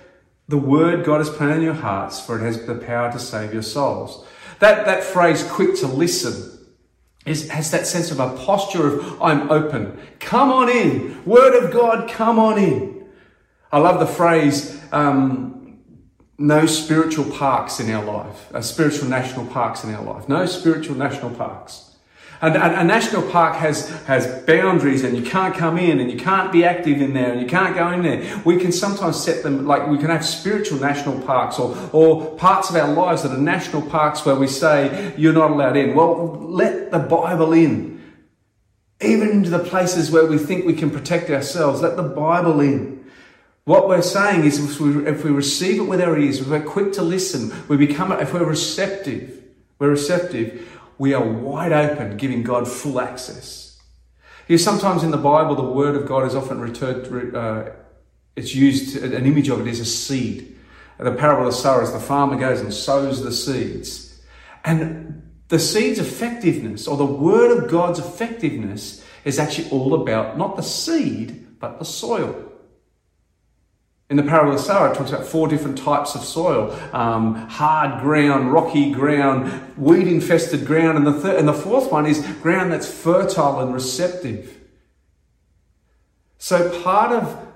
the 0.49 0.59
word 0.59 1.05
God 1.05 1.19
has 1.19 1.31
planted 1.31 1.57
in 1.57 1.63
your 1.63 1.75
hearts, 1.75 2.21
for 2.21 2.39
it 2.39 2.43
has 2.43 2.67
the 2.67 2.77
power 2.77 3.11
to 3.11 3.19
save 3.19 3.53
your 3.53 3.63
souls. 3.63 4.25
That, 4.59 4.87
that 4.87 5.05
phrase, 5.05 5.43
quick 5.43 5.77
to 5.77 5.87
listen, 5.87 6.57
is, 7.27 7.51
has 7.51 7.71
that 7.73 7.87
sense 7.87 8.11
of 8.11 8.21
a 8.21 8.37
posture 8.37 8.99
of, 8.99 9.23
I'm 9.23 9.51
open. 9.51 9.99
Come 10.21 10.51
on 10.51 10.69
in. 10.69 11.25
Word 11.25 11.63
of 11.63 11.73
God, 11.73 12.09
come 12.09 12.39
on 12.39 12.59
in. 12.59 13.07
I 13.73 13.79
love 13.79 13.99
the 13.99 14.07
phrase, 14.07 14.81
um, 14.93 15.81
no 16.39 16.67
spiritual 16.67 17.25
parks 17.25 17.81
in 17.81 17.91
our 17.91 18.05
life, 18.05 18.55
uh, 18.55 18.61
spiritual 18.61 19.09
national 19.09 19.47
parks 19.47 19.85
in 19.85 19.95
our 19.95 20.03
life. 20.03 20.29
No 20.29 20.47
spiritual 20.47 20.95
national 20.97 21.31
parks. 21.31 21.86
A, 22.43 22.51
a, 22.51 22.81
a, 22.81 22.85
national 22.85 23.23
park 23.31 23.57
has, 23.57 23.89
has 24.05 24.27
boundaries 24.45 25.05
and 25.05 25.17
you 25.17 25.23
can't 25.23 25.55
come 25.55 25.79
in 25.79 26.01
and 26.01 26.11
you 26.11 26.19
can't 26.19 26.53
be 26.53 26.65
active 26.65 27.01
in 27.01 27.15
there 27.15 27.33
and 27.33 27.41
you 27.41 27.47
can't 27.47 27.75
go 27.75 27.91
in 27.93 28.03
there. 28.03 28.43
We 28.45 28.59
can 28.59 28.73
sometimes 28.73 29.23
set 29.23 29.43
them, 29.43 29.67
like 29.67 29.89
we 29.89 29.97
can 29.97 30.11
have 30.11 30.25
spiritual 30.25 30.79
national 30.79 31.21
parks 31.23 31.59
or, 31.59 31.77
or 31.93 32.37
parts 32.37 32.69
of 32.69 32.77
our 32.77 32.93
lives 32.93 33.23
that 33.23 33.33
are 33.33 33.39
national 33.39 33.83
parks 33.83 34.27
where 34.27 34.35
we 34.35 34.49
say 34.49 35.15
you're 35.17 35.33
not 35.33 35.51
allowed 35.51 35.77
in. 35.77 35.95
Well, 35.95 36.39
let 36.51 36.91
the 36.91 36.99
Bible 36.99 37.53
in. 37.53 37.97
Even 39.01 39.31
into 39.31 39.51
the 39.51 39.59
places 39.59 40.11
where 40.11 40.27
we 40.27 40.39
think 40.39 40.65
we 40.65 40.75
can 40.75 40.91
protect 40.91 41.31
ourselves, 41.31 41.83
let 41.83 41.97
the 41.97 42.03
Bible 42.03 42.61
in. 42.61 43.05
What 43.65 43.89
we're 43.89 44.01
saying 44.03 44.45
is 44.45 44.59
if 44.59 44.81
we, 44.81 45.07
if 45.09 45.25
we 45.25 45.31
receive 45.31 45.81
it 45.81 45.85
with 45.85 46.01
our 46.01 46.17
ears, 46.17 46.41
if 46.41 46.49
we're 46.49 46.63
quick 46.63 46.93
to 46.93 47.03
listen, 47.03 47.53
we 47.67 47.77
become, 47.77 48.13
if 48.13 48.33
we're 48.33 48.45
receptive, 48.45 49.43
we're 49.79 49.91
receptive, 49.91 50.76
we 50.99 51.15
are 51.15 51.25
wide 51.25 51.73
open, 51.73 52.17
giving 52.17 52.43
God 52.43 52.67
full 52.69 53.01
access. 53.01 53.81
Here, 54.49 54.59
sometimes 54.59 55.03
in 55.03 55.11
the 55.11 55.17
Bible, 55.17 55.55
the 55.55 55.63
Word 55.63 55.97
of 55.97 56.07
God 56.07 56.27
is 56.27 56.35
often 56.35 56.61
returned, 56.61 57.35
uh, 57.35 57.71
it's 58.37 58.55
used, 58.55 58.97
an 59.03 59.27
image 59.27 59.49
of 59.49 59.61
it 59.61 59.67
is 59.67 59.81
a 59.81 59.85
seed. 59.85 60.57
The 60.99 61.13
parable 61.13 61.49
of 61.49 61.55
sowers, 61.55 61.93
the 61.93 62.01
farmer 62.01 62.39
goes 62.39 62.61
and 62.61 62.73
sows 62.73 63.23
the 63.23 63.33
seeds. 63.33 64.23
And 64.65 65.23
the 65.49 65.59
seed's 65.59 65.99
effectiveness, 65.99 66.87
or 66.87 66.97
the 66.97 67.05
Word 67.05 67.57
of 67.57 67.71
God's 67.71 67.99
effectiveness, 67.99 69.05
is 69.25 69.39
actually 69.39 69.71
all 69.71 69.95
about 69.95 70.39
not 70.39 70.57
the 70.57 70.63
seed, 70.63 71.59
but 71.59 71.79
the 71.79 71.85
soil. 71.85 72.46
In 74.09 74.17
the 74.17 74.23
parable 74.23 74.55
of 74.55 74.61
sower, 74.61 74.93
it 74.93 74.97
talks 74.97 75.11
about 75.11 75.27
four 75.27 75.49
different 75.49 75.77
types 75.77 76.15
of 76.15 76.23
soil 76.23 76.71
um, 76.93 77.35
hard 77.35 78.03
ground, 78.03 78.53
rocky 78.53 78.93
ground, 78.93 79.77
weed 79.77 80.07
infested 80.07 80.65
ground, 80.65 80.97
and 80.97 81.07
the, 81.07 81.13
third, 81.13 81.37
and 81.37 81.49
the 81.49 81.53
fourth 81.53 81.91
one 81.91 82.07
is 82.07 82.25
ground 82.41 82.71
that's 82.71 82.89
fertile 82.89 83.59
and 83.59 83.75
receptive. 83.75 84.61
So, 86.39 86.81
part 86.83 87.11
of 87.11 87.49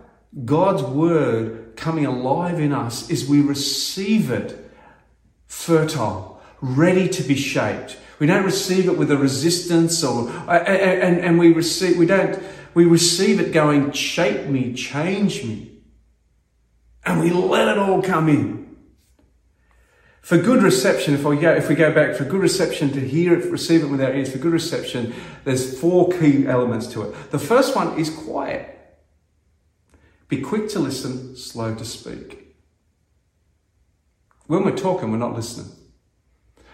God's 0.45 0.83
word 0.83 1.77
coming 1.77 2.05
alive 2.05 2.59
in 2.59 2.73
us 2.73 3.09
is 3.11 3.29
we 3.29 3.43
receive 3.43 4.33
it 4.33 4.59
fertile, 5.47 6.43
ready 6.61 7.09
to 7.11 7.23
be 7.23 7.37
shaped. 7.37 7.97
We 8.19 8.27
don't 8.27 8.45
receive 8.45 8.89
it 8.89 8.99
with 8.99 9.13
a 9.13 9.17
resistance 9.17 10.03
or, 10.03 10.29
and, 10.29 10.69
and, 10.69 11.21
and 11.21 11.39
we 11.39 11.53
receive, 11.53 11.97
we 11.97 12.07
don't, 12.07 12.43
we 12.75 12.87
receive 12.87 13.39
it 13.39 13.53
going, 13.53 13.93
shape 13.93 14.47
me, 14.47 14.75
change 14.75 15.45
me 15.45 15.70
and 17.05 17.21
we 17.21 17.31
let 17.31 17.69
it 17.69 17.79
all 17.79 18.03
come 18.03 18.29
in. 18.29 18.77
For 20.21 20.37
good 20.37 20.63
reception, 20.63 21.15
if 21.15 21.25
we 21.25 21.39
go, 21.39 21.53
if 21.53 21.69
we 21.69 21.75
go 21.75 21.93
back, 21.93 22.15
for 22.15 22.25
good 22.25 22.41
reception 22.41 22.93
to 22.93 23.01
hear 23.01 23.35
it, 23.35 23.51
receive 23.51 23.83
it 23.83 23.87
with 23.87 24.03
our 24.03 24.13
ears, 24.13 24.31
for 24.31 24.39
good 24.39 24.53
reception, 24.53 25.15
there's 25.45 25.81
four 25.81 26.11
key 26.11 26.47
elements 26.47 26.87
to 26.89 27.03
it. 27.03 27.31
The 27.31 27.39
first 27.39 27.75
one 27.75 27.99
is 27.99 28.11
quiet. 28.11 28.77
Be 30.29 30.41
quick 30.41 30.69
to 30.71 30.79
listen, 30.79 31.37
slow 31.37 31.75
to 31.75 31.85
speak. 31.85 32.55
When 34.47 34.65
we're 34.65 34.77
talking, 34.77 35.11
we're 35.11 35.19
not 35.19 35.35
listening. 35.35 35.73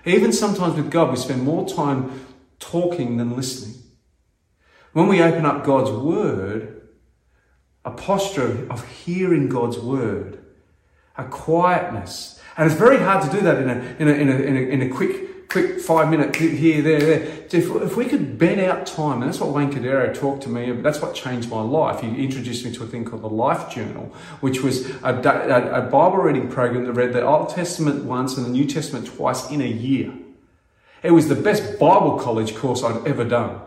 Even 0.05 0.33
sometimes 0.33 0.77
with 0.77 0.91
God, 0.91 1.11
we 1.11 1.17
spend 1.17 1.43
more 1.43 1.69
time 1.69 2.27
talking 2.59 3.17
than 3.17 3.37
listening. 3.37 3.83
When 4.93 5.09
we 5.09 5.23
open 5.23 5.47
up 5.47 5.65
God's 5.65 5.91
Word, 5.91 6.76
a 7.87 7.91
posture 7.93 8.67
of 8.69 8.87
hearing 8.89 9.49
God's 9.49 9.79
word, 9.79 10.41
a 11.17 11.25
quietness. 11.25 12.43
And 12.57 12.67
it's 12.67 12.79
very 12.79 12.99
hard 12.99 13.25
to 13.31 13.35
do 13.35 13.43
that 13.45 13.63
in 13.63 13.71
a, 13.71 13.75
in 14.01 14.09
a, 14.09 14.13
in 14.13 14.29
a, 14.29 14.33
in 14.33 14.57
a, 14.57 14.61
in 14.61 14.83
a 14.83 14.89
quick, 14.89 15.49
quick 15.49 15.81
five 15.81 16.11
minute 16.11 16.35
here, 16.35 16.83
there, 16.83 16.99
there. 16.99 17.21
If, 17.45 17.55
if 17.55 17.97
we 17.97 18.07
could 18.07 18.39
bed 18.39 18.59
out 18.59 18.87
time, 18.87 19.23
and 19.23 19.31
that's 19.31 19.39
what 19.39 19.51
Wayne 19.51 19.73
Cordeiro 19.73 20.13
talked 20.13 20.43
to 20.43 20.49
me, 20.49 20.73
that's 20.73 21.01
what 21.01 21.15
changed 21.15 21.49
my 21.49 21.63
life. 21.63 22.01
He 22.01 22.09
introduced 22.25 22.65
me 22.65 22.73
to 22.73 22.83
a 22.83 22.87
thing 22.89 23.05
called 23.05 23.23
the 23.23 23.29
Life 23.29 23.73
Journal, 23.73 24.13
which 24.41 24.63
was 24.63 24.91
a, 25.05 25.15
a, 25.15 25.87
a 25.87 25.89
Bible 25.89 26.19
reading 26.19 26.49
program 26.49 26.87
that 26.87 26.93
read 26.93 27.13
the 27.13 27.25
Old 27.25 27.51
Testament 27.51 28.05
once 28.05 28.37
and 28.37 28.47
the 28.47 28.51
New 28.51 28.67
Testament 28.67 29.07
twice 29.07 29.49
in 29.49 29.61
a 29.61 29.69
year. 29.69 30.13
It 31.05 31.13
was 31.13 31.29
the 31.29 31.37
best 31.37 31.79
Bible 31.79 32.19
college 32.19 32.57
course 32.57 32.83
I'd 32.83 33.07
ever 33.07 33.25
done. 33.25 33.61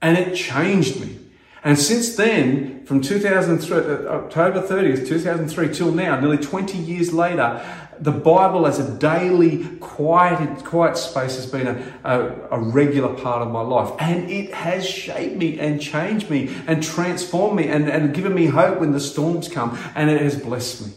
And 0.00 0.16
it 0.16 0.34
changed 0.34 1.00
me. 1.00 1.17
And 1.64 1.78
since 1.78 2.14
then, 2.14 2.84
from 2.84 3.00
2003, 3.00 3.76
uh, 3.76 3.80
October 4.08 4.62
30th, 4.62 5.06
2003 5.06 5.74
till 5.74 5.92
now, 5.92 6.18
nearly 6.20 6.38
20 6.38 6.78
years 6.78 7.12
later, 7.12 7.60
the 8.00 8.12
Bible 8.12 8.66
as 8.66 8.78
a 8.78 8.98
daily 8.98 9.64
quiet, 9.78 10.64
quiet 10.64 10.96
space 10.96 11.34
has 11.34 11.46
been 11.46 11.66
a, 11.66 12.00
a, 12.04 12.56
a, 12.56 12.60
regular 12.60 13.12
part 13.14 13.42
of 13.42 13.50
my 13.50 13.60
life. 13.60 13.92
And 13.98 14.30
it 14.30 14.54
has 14.54 14.88
shaped 14.88 15.36
me 15.36 15.58
and 15.58 15.80
changed 15.80 16.30
me 16.30 16.54
and 16.66 16.82
transformed 16.82 17.56
me 17.56 17.68
and, 17.68 17.88
and 17.88 18.14
given 18.14 18.34
me 18.34 18.46
hope 18.46 18.78
when 18.78 18.92
the 18.92 19.00
storms 19.00 19.48
come. 19.48 19.76
And 19.96 20.10
it 20.10 20.20
has 20.20 20.40
blessed 20.40 20.86
me. 20.86 20.92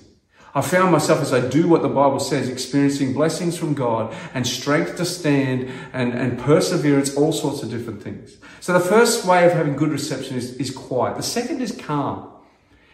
I 0.54 0.62
found 0.62 0.92
myself 0.92 1.22
as 1.22 1.34
I 1.34 1.48
do 1.48 1.68
what 1.68 1.82
the 1.82 1.90
Bible 1.90 2.20
says, 2.20 2.50
experiencing 2.50 3.14
blessings 3.14 3.58
from 3.58 3.74
God 3.74 4.14
and 4.34 4.46
strength 4.46 4.98
to 4.98 5.06
stand 5.06 5.70
and, 5.94 6.14
and 6.14 6.38
perseverance, 6.38 7.16
all 7.16 7.32
sorts 7.32 7.64
of 7.64 7.70
different 7.70 8.04
things. 8.04 8.38
So 8.60 8.74
the 8.74 8.82
first 8.82 9.26
way 9.26 9.46
of 9.46 9.54
having 9.54 9.76
good 9.78 9.90
reception 9.90 10.36
is, 10.36 10.54
is 10.58 10.70
quiet. 10.70 11.16
The 11.16 11.24
second 11.24 11.62
is 11.62 11.72
calm. 11.72 12.30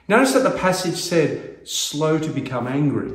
Notice 0.08 0.34
that 0.34 0.44
the 0.44 0.58
passage 0.58 0.96
said, 0.96 1.68
slow 1.68 2.20
to 2.20 2.30
become 2.30 2.68
angry. 2.68 3.12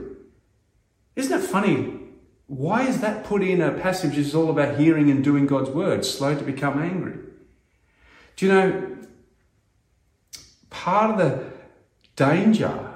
Isn't 1.15 1.31
that 1.31 1.49
funny? 1.49 2.01
Why 2.49 2.87
is 2.87 3.01
that 3.01 3.25
put 3.25 3.43
in 3.43 3.63
a 3.63 3.71
passage 3.71 4.17
that 4.17 4.19
is 4.21 4.35
all 4.35 4.51
about 4.51 4.79
hearing 4.79 5.11
and 5.11 5.23
doing 5.23 5.47
God's 5.47 5.71
word, 5.71 6.05
slow 6.05 6.35
to 6.35 6.45
become 6.45 6.83
angry? 6.83 7.17
Do 8.37 8.47
you 8.47 8.53
know, 8.53 8.97
part 10.69 11.13
of 11.13 11.19
the 11.19 11.45
danger 12.17 12.92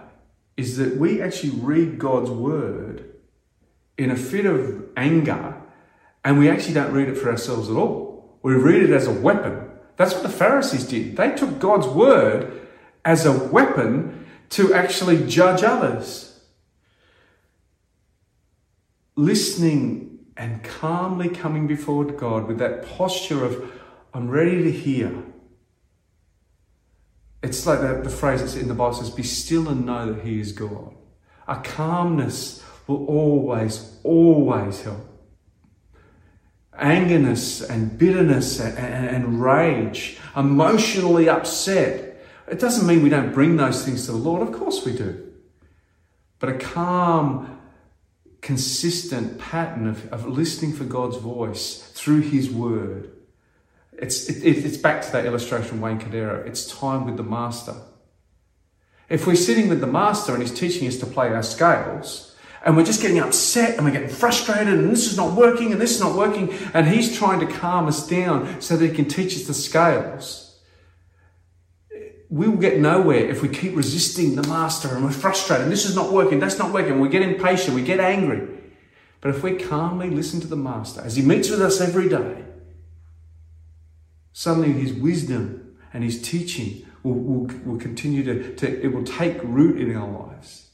is 0.56 0.76
that 0.78 0.96
we 0.96 1.20
actually 1.20 1.50
read 1.50 1.98
God's 1.98 2.30
word 2.30 3.04
in 3.98 4.10
a 4.10 4.16
fit 4.16 4.46
of 4.46 4.84
anger 4.96 5.56
and 6.24 6.38
we 6.38 6.50
actually 6.50 6.74
don't 6.74 6.92
read 6.92 7.08
it 7.08 7.16
for 7.16 7.30
ourselves 7.30 7.70
at 7.70 7.76
all. 7.76 8.38
We 8.42 8.54
read 8.54 8.82
it 8.82 8.90
as 8.90 9.06
a 9.06 9.12
weapon. 9.12 9.70
That's 9.96 10.12
what 10.12 10.22
the 10.22 10.28
Pharisees 10.28 10.84
did. 10.84 11.16
They 11.16 11.34
took 11.34 11.58
God's 11.58 11.86
word 11.86 12.66
as 13.04 13.24
a 13.24 13.32
weapon 13.32 14.26
to 14.50 14.74
actually 14.74 15.26
judge 15.26 15.62
others. 15.62 16.40
Listening 19.14 20.18
and 20.36 20.62
calmly 20.62 21.28
coming 21.28 21.66
before 21.66 22.04
God 22.04 22.46
with 22.46 22.58
that 22.58 22.86
posture 22.86 23.44
of, 23.44 23.72
I'm 24.12 24.28
ready 24.28 24.62
to 24.64 24.72
hear. 24.72 25.22
It's 27.42 27.66
like 27.66 27.80
the, 27.80 28.00
the 28.02 28.10
phrase 28.10 28.40
that's 28.40 28.56
in 28.56 28.68
the 28.68 28.74
Bible 28.74 28.94
says, 28.94 29.10
Be 29.10 29.22
still 29.22 29.68
and 29.68 29.86
know 29.86 30.12
that 30.12 30.24
He 30.24 30.40
is 30.40 30.52
God. 30.52 30.94
A 31.46 31.56
calmness 31.56 32.64
will 32.86 33.06
always, 33.06 33.98
always 34.02 34.82
help. 34.82 35.06
Angerness 36.80 37.68
and 37.68 37.96
bitterness 37.98 38.60
and, 38.60 38.76
and, 38.76 39.08
and 39.08 39.42
rage, 39.42 40.18
emotionally 40.36 41.28
upset. 41.28 42.24
It 42.48 42.58
doesn't 42.58 42.86
mean 42.86 43.02
we 43.02 43.08
don't 43.08 43.32
bring 43.32 43.56
those 43.56 43.84
things 43.84 44.06
to 44.06 44.12
the 44.12 44.18
Lord. 44.18 44.46
Of 44.46 44.54
course 44.54 44.84
we 44.84 44.96
do. 44.96 45.32
But 46.38 46.50
a 46.50 46.58
calm, 46.58 47.60
consistent 48.40 49.38
pattern 49.38 49.86
of, 49.86 50.12
of 50.12 50.26
listening 50.26 50.72
for 50.72 50.84
God's 50.84 51.16
voice 51.16 51.90
through 51.94 52.20
His 52.20 52.50
Word 52.50 53.15
It's, 53.98 54.28
it, 54.28 54.44
it's 54.44 54.76
back 54.76 55.02
to 55.02 55.12
that 55.12 55.26
illustration 55.26 55.80
Wayne 55.80 55.98
Cordeiro. 55.98 56.46
It's 56.46 56.66
time 56.70 57.06
with 57.06 57.16
the 57.16 57.22
master. 57.22 57.74
If 59.08 59.26
we're 59.26 59.36
sitting 59.36 59.68
with 59.68 59.80
the 59.80 59.86
master 59.86 60.32
and 60.32 60.42
he's 60.42 60.52
teaching 60.52 60.86
us 60.88 60.96
to 60.98 61.06
play 61.06 61.28
our 61.28 61.42
scales, 61.42 62.34
and 62.64 62.76
we're 62.76 62.84
just 62.84 63.00
getting 63.00 63.20
upset 63.20 63.76
and 63.76 63.84
we're 63.84 63.92
getting 63.92 64.08
frustrated 64.08 64.74
and 64.74 64.90
this 64.90 65.10
is 65.10 65.16
not 65.16 65.36
working 65.36 65.70
and 65.70 65.80
this 65.80 65.92
is 65.92 66.00
not 66.00 66.16
working, 66.16 66.52
and 66.74 66.88
he's 66.88 67.16
trying 67.16 67.40
to 67.40 67.46
calm 67.46 67.86
us 67.86 68.06
down 68.06 68.60
so 68.60 68.76
that 68.76 68.86
he 68.86 68.94
can 68.94 69.06
teach 69.06 69.36
us 69.36 69.44
the 69.44 69.54
scales, 69.54 70.58
we 72.28 72.48
will 72.48 72.56
get 72.56 72.80
nowhere 72.80 73.24
if 73.30 73.40
we 73.40 73.48
keep 73.48 73.76
resisting 73.76 74.34
the 74.34 74.42
master 74.48 74.94
and 74.94 75.04
we're 75.04 75.12
frustrated. 75.12 75.64
And 75.64 75.72
this 75.72 75.84
is 75.84 75.94
not 75.94 76.12
working, 76.12 76.40
that's 76.40 76.58
not 76.58 76.72
working. 76.72 76.98
We 76.98 77.08
get 77.08 77.22
impatient, 77.22 77.76
we 77.76 77.82
get 77.82 78.00
angry. 78.00 78.48
But 79.20 79.30
if 79.30 79.42
we 79.44 79.56
calmly 79.56 80.10
listen 80.10 80.40
to 80.40 80.46
the 80.48 80.56
master 80.56 81.00
as 81.02 81.14
he 81.16 81.22
meets 81.22 81.48
with 81.48 81.62
us 81.62 81.80
every 81.80 82.08
day, 82.08 82.44
suddenly 84.38 84.70
his 84.70 84.92
wisdom 84.92 85.74
and 85.94 86.04
his 86.04 86.20
teaching 86.20 86.86
will, 87.02 87.14
will, 87.14 87.50
will 87.64 87.78
continue 87.78 88.22
to, 88.22 88.54
to, 88.54 88.82
it 88.82 88.88
will 88.88 89.02
take 89.02 89.42
root 89.42 89.80
in 89.80 89.96
our 89.96 90.26
lives. 90.26 90.68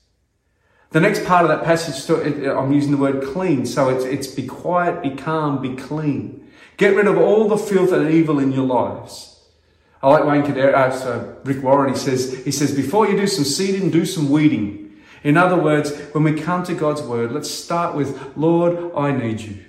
The 0.91 0.99
next 0.99 1.25
part 1.25 1.45
of 1.45 1.49
that 1.49 1.63
passage, 1.63 2.11
I'm 2.45 2.73
using 2.73 2.91
the 2.91 2.97
word 2.97 3.23
clean. 3.23 3.65
So 3.65 3.89
it's, 3.89 4.05
it's 4.05 4.27
be 4.27 4.49
quiet, 4.49 5.01
be 5.01 5.11
calm, 5.11 5.63
be 5.63 5.77
clean. 5.77 6.51
Get 6.77 6.97
rid 6.97 7.07
of 7.07 7.17
all 7.17 7.47
the 7.47 7.57
filth 7.57 7.93
and 7.93 8.11
evil 8.11 8.41
in 8.41 8.51
your 8.51 8.67
lives. 8.67 9.41
I 10.03 10.09
like 10.09 10.25
Wayne 10.25 10.43
Cordeiro, 10.43 10.75
uh, 10.75 10.91
so 10.91 11.37
Rick 11.45 11.63
Warren, 11.63 11.93
he 11.93 11.97
says, 11.97 12.45
he 12.45 12.51
says, 12.51 12.75
before 12.75 13.09
you 13.09 13.17
do 13.17 13.29
some 13.29 13.45
seeding, 13.45 13.91
do 13.91 14.05
some 14.05 14.29
weeding. 14.29 14.93
In 15.23 15.37
other 15.37 15.57
words, 15.57 15.97
when 16.15 16.25
we 16.25 16.35
come 16.35 16.65
to 16.65 16.75
God's 16.75 17.03
word, 17.03 17.31
let's 17.31 17.49
start 17.49 17.95
with, 17.95 18.37
Lord, 18.37 18.91
I 18.97 19.13
need 19.13 19.41
you. 19.41 19.65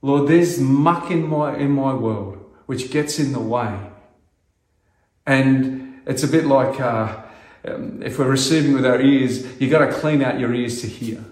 Lord, 0.00 0.26
there's 0.26 0.58
muck 0.58 1.10
in 1.10 1.28
my, 1.28 1.54
in 1.54 1.72
my 1.72 1.92
world 1.92 2.37
which 2.68 2.90
gets 2.90 3.18
in 3.18 3.32
the 3.32 3.40
way. 3.40 3.80
And 5.24 6.02
it's 6.06 6.22
a 6.22 6.28
bit 6.28 6.44
like 6.44 6.78
uh, 6.78 7.22
um, 7.64 8.02
if 8.02 8.18
we're 8.18 8.28
receiving 8.28 8.74
with 8.74 8.84
our 8.84 9.00
ears, 9.00 9.58
you've 9.58 9.70
got 9.70 9.86
to 9.86 9.90
clean 9.90 10.20
out 10.20 10.38
your 10.38 10.52
ears 10.52 10.82
to 10.82 10.86
hear. 10.86 11.24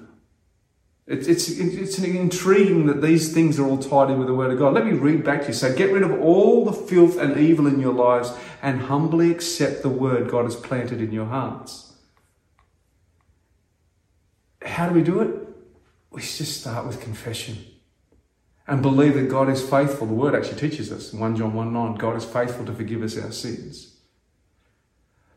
It's, 1.06 1.26
it's, 1.26 1.50
it's 1.50 1.98
intriguing 1.98 2.86
that 2.86 3.02
these 3.02 3.34
things 3.34 3.58
are 3.58 3.66
all 3.66 3.76
tied 3.76 4.10
in 4.10 4.18
with 4.18 4.28
the 4.28 4.34
Word 4.34 4.50
of 4.50 4.58
God. 4.58 4.72
Let 4.72 4.86
me 4.86 4.92
read 4.92 5.24
back 5.24 5.42
to 5.42 5.48
you. 5.48 5.52
So 5.52 5.74
get 5.74 5.92
rid 5.92 6.02
of 6.02 6.22
all 6.22 6.64
the 6.64 6.72
filth 6.72 7.18
and 7.18 7.36
evil 7.36 7.66
in 7.66 7.80
your 7.80 7.92
lives 7.92 8.32
and 8.62 8.80
humbly 8.80 9.30
accept 9.30 9.82
the 9.82 9.90
Word 9.90 10.30
God 10.30 10.44
has 10.44 10.56
planted 10.56 11.02
in 11.02 11.12
your 11.12 11.26
hearts. 11.26 11.92
How 14.62 14.88
do 14.88 14.94
we 14.94 15.02
do 15.02 15.20
it? 15.20 15.34
We 16.10 16.22
just 16.22 16.62
start 16.62 16.86
with 16.86 17.02
confession 17.02 17.58
and 18.68 18.82
believe 18.82 19.14
that 19.14 19.28
God 19.28 19.48
is 19.48 19.62
faithful. 19.66 20.06
The 20.06 20.14
word 20.14 20.34
actually 20.34 20.58
teaches 20.58 20.90
us 20.90 21.12
in 21.12 21.20
1 21.20 21.36
John 21.36 21.54
1 21.54 21.72
9, 21.72 21.94
God 21.94 22.16
is 22.16 22.24
faithful 22.24 22.64
to 22.66 22.72
forgive 22.72 23.02
us 23.02 23.16
our 23.18 23.32
sins. 23.32 23.96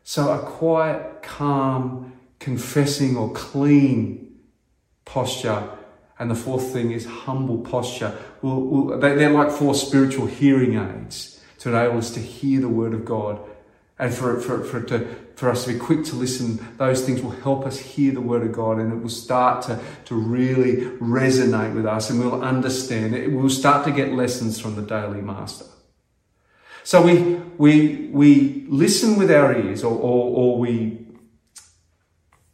So 0.02 0.32
a 0.32 0.40
quiet, 0.40 1.22
calm, 1.22 2.12
confessing 2.38 3.16
or 3.16 3.32
clean 3.32 4.40
posture. 5.04 5.68
And 6.18 6.30
the 6.30 6.34
fourth 6.34 6.72
thing 6.72 6.90
is 6.90 7.06
humble 7.06 7.58
posture. 7.58 8.18
We'll, 8.42 8.60
we'll, 8.60 8.98
they're 8.98 9.30
like 9.30 9.50
four 9.50 9.74
spiritual 9.74 10.26
hearing 10.26 10.74
aids 10.74 11.40
to 11.58 11.68
enable 11.68 11.98
us 11.98 12.10
to 12.12 12.20
hear 12.20 12.60
the 12.60 12.68
word 12.68 12.92
of 12.92 13.04
God 13.04 13.40
and 14.00 14.14
for, 14.14 14.40
for, 14.40 14.64
for, 14.64 14.80
to, 14.80 15.06
for 15.36 15.50
us 15.50 15.66
to 15.66 15.74
be 15.74 15.78
quick 15.78 16.04
to 16.06 16.16
listen, 16.16 16.58
those 16.78 17.04
things 17.04 17.20
will 17.20 17.32
help 17.32 17.66
us 17.66 17.78
hear 17.78 18.12
the 18.12 18.20
word 18.22 18.42
of 18.42 18.50
God 18.50 18.78
and 18.78 18.90
it 18.90 18.96
will 18.96 19.10
start 19.10 19.62
to, 19.64 19.78
to 20.06 20.14
really 20.14 20.86
resonate 20.98 21.74
with 21.74 21.84
us 21.84 22.08
and 22.08 22.18
we'll 22.18 22.42
understand 22.42 23.14
it. 23.14 23.30
We'll 23.30 23.50
start 23.50 23.84
to 23.84 23.92
get 23.92 24.12
lessons 24.12 24.58
from 24.58 24.74
the 24.74 24.80
daily 24.82 25.20
master. 25.20 25.66
So 26.82 27.02
we, 27.02 27.34
we, 27.58 28.08
we 28.10 28.64
listen 28.68 29.18
with 29.18 29.30
our 29.30 29.54
ears 29.54 29.84
or, 29.84 29.92
or, 29.92 30.34
or 30.34 30.58
we 30.58 31.06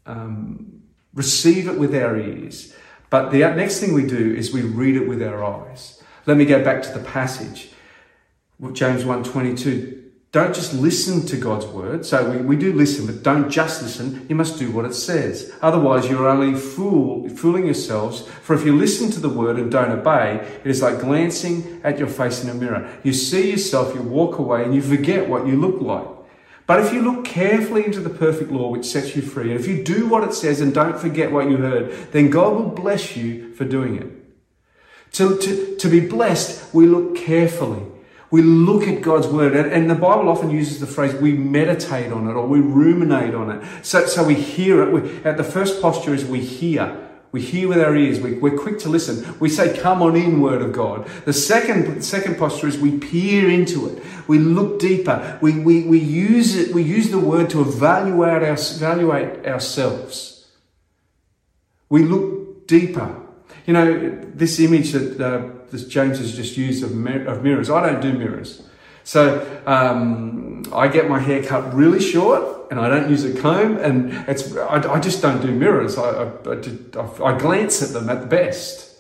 um, 0.05 0.83
receive 1.15 1.69
it 1.69 1.79
with 1.79 1.95
our 1.95 2.19
ears. 2.19 2.75
But 3.09 3.31
the 3.31 3.39
next 3.39 3.79
thing 3.79 3.95
we 3.95 4.05
do 4.05 4.35
is 4.35 4.53
we 4.53 4.63
read 4.63 4.97
it 4.97 5.07
with 5.09 5.23
our 5.23 5.45
eyes. 5.45 6.03
Let 6.27 6.37
me 6.37 6.45
go 6.45 6.65
back 6.65 6.83
to 6.83 6.91
the 6.91 7.05
passage. 7.05 7.71
James 8.73 9.05
1.22 9.05 10.06
don't 10.37 10.55
just 10.55 10.75
listen 10.75 11.25
to 11.29 11.37
God's 11.39 11.65
word. 11.65 12.05
So 12.05 12.29
we, 12.31 12.37
we 12.37 12.57
do 12.57 12.75
listen, 12.75 13.07
but 13.07 13.23
don't 13.23 13.49
just 13.49 13.81
listen. 13.81 14.27
You 14.29 14.35
must 14.35 14.59
do 14.59 14.71
what 14.71 14.85
it 14.85 14.93
says. 14.93 15.51
Otherwise, 15.63 16.11
you're 16.11 16.29
only 16.29 16.55
fool, 16.55 17.27
fooling 17.31 17.65
yourselves. 17.65 18.21
For 18.43 18.55
if 18.55 18.63
you 18.67 18.77
listen 18.77 19.11
to 19.13 19.21
the 19.21 19.31
word 19.31 19.57
and 19.57 19.73
don't 19.73 19.91
obey, 19.91 20.47
it 20.63 20.67
is 20.67 20.83
like 20.83 21.01
glancing 21.01 21.81
at 21.83 21.99
your 21.99 22.09
face 22.09 22.45
in 22.45 22.51
a 22.51 22.55
mirror. 22.55 22.87
You 23.03 23.15
see 23.15 23.51
yourself, 23.51 23.95
you 23.95 24.03
walk 24.03 24.39
away, 24.39 24.63
and 24.63 24.75
you 24.75 24.83
forget 24.83 25.27
what 25.27 25.47
you 25.47 25.59
look 25.59 25.81
like. 25.81 26.07
But 26.67 26.81
if 26.81 26.93
you 26.93 27.01
look 27.01 27.25
carefully 27.25 27.87
into 27.87 28.01
the 28.01 28.11
perfect 28.11 28.51
law 28.51 28.69
which 28.69 28.85
sets 28.85 29.17
you 29.17 29.23
free, 29.23 29.53
and 29.53 29.59
if 29.59 29.67
you 29.67 29.83
do 29.83 30.07
what 30.07 30.23
it 30.23 30.35
says 30.35 30.61
and 30.61 30.75
don't 30.75 30.99
forget 30.99 31.33
what 31.33 31.49
you 31.49 31.57
heard, 31.57 32.13
then 32.13 32.29
God 32.29 32.53
will 32.57 32.69
bless 32.69 33.17
you 33.17 33.55
for 33.55 33.65
doing 33.65 33.97
it. 33.97 35.13
To, 35.13 35.39
to, 35.39 35.77
to 35.77 35.89
be 35.89 36.01
blessed, 36.01 36.75
we 36.75 36.87
look 36.87 37.17
carefully. 37.17 37.87
We 38.31 38.43
look 38.43 38.89
at 38.89 39.03
God's 39.03 39.29
word, 39.29 39.55
and, 39.55 39.73
and, 39.73 39.89
the 39.89 39.95
Bible 39.95 40.29
often 40.29 40.51
uses 40.51 40.81
the 40.81 40.87
phrase 40.87 41.15
we 41.15 41.33
meditate 41.33 42.11
on 42.13 42.29
it 42.29 42.33
or 42.33 42.47
we 42.47 42.59
ruminate 42.59 43.35
on 43.35 43.51
it. 43.51 43.85
So, 43.85 44.07
so 44.07 44.25
we 44.25 44.35
hear 44.35 44.83
it. 44.83 44.93
We, 44.93 45.23
at 45.23 45.37
the 45.37 45.45
first 45.45 45.81
posture 45.81 46.13
is 46.13 46.25
we 46.25 46.41
hear. 46.41 47.05
We 47.31 47.41
hear 47.41 47.69
with 47.69 47.79
our 47.79 47.95
ears. 47.95 48.19
We, 48.19 48.33
we're 48.35 48.59
quick 48.59 48.81
to 48.81 48.89
listen. 48.89 49.39
We 49.39 49.49
say, 49.49 49.79
"Come 49.79 50.03
on 50.03 50.17
in, 50.17 50.41
Word 50.41 50.61
of 50.61 50.73
God." 50.73 51.07
The 51.25 51.33
second 51.33 52.03
second 52.03 52.37
posture 52.37 52.67
is 52.67 52.79
we 52.79 52.99
peer 52.99 53.49
into 53.49 53.89
it. 53.89 54.03
We 54.27 54.39
look 54.39 54.81
deeper. 54.81 55.39
We, 55.41 55.61
we, 55.61 55.83
we 55.85 55.99
use 55.99 56.57
it. 56.57 56.75
We 56.75 56.83
use 56.83 57.11
the 57.11 57.19
Word 57.21 57.51
to 57.51 57.61
evaluate 57.61 58.43
our, 58.43 58.55
evaluate 58.55 59.47
ourselves. 59.47 60.49
We 61.89 62.03
look 62.03 62.67
deeper. 62.67 63.23
You 63.67 63.75
know 63.75 64.21
this 64.35 64.59
image 64.59 64.93
that. 64.93 65.21
Uh, 65.21 65.56
this 65.77 65.89
James 65.89 66.19
has 66.19 66.35
just 66.35 66.57
used 66.57 66.83
of, 66.83 66.91
of 67.27 67.43
mirrors. 67.43 67.69
I 67.69 67.85
don't 67.85 68.01
do 68.01 68.13
mirrors. 68.13 68.63
So 69.05 69.63
um, 69.67 70.65
I 70.73 70.89
get 70.89 71.09
my 71.09 71.21
hair 71.21 71.43
cut 71.43 71.73
really 71.75 72.01
short 72.01 72.71
and 72.71 72.81
I 72.81 72.89
don't 72.89 73.09
use 73.09 73.25
a 73.25 73.41
comb 73.41 73.77
and 73.79 74.13
it's, 74.29 74.57
I, 74.57 74.95
I 74.95 75.01
just 75.01 75.23
don't 75.23 75.41
do 75.41 75.53
mirrors. 75.53 75.97
I, 75.97 76.25
I, 76.25 77.25
I, 77.25 77.39
glance 77.39 77.83
at 77.83 77.91
them 77.91 78.09
at 78.09 78.21
the 78.21 78.27
best. 78.27 78.97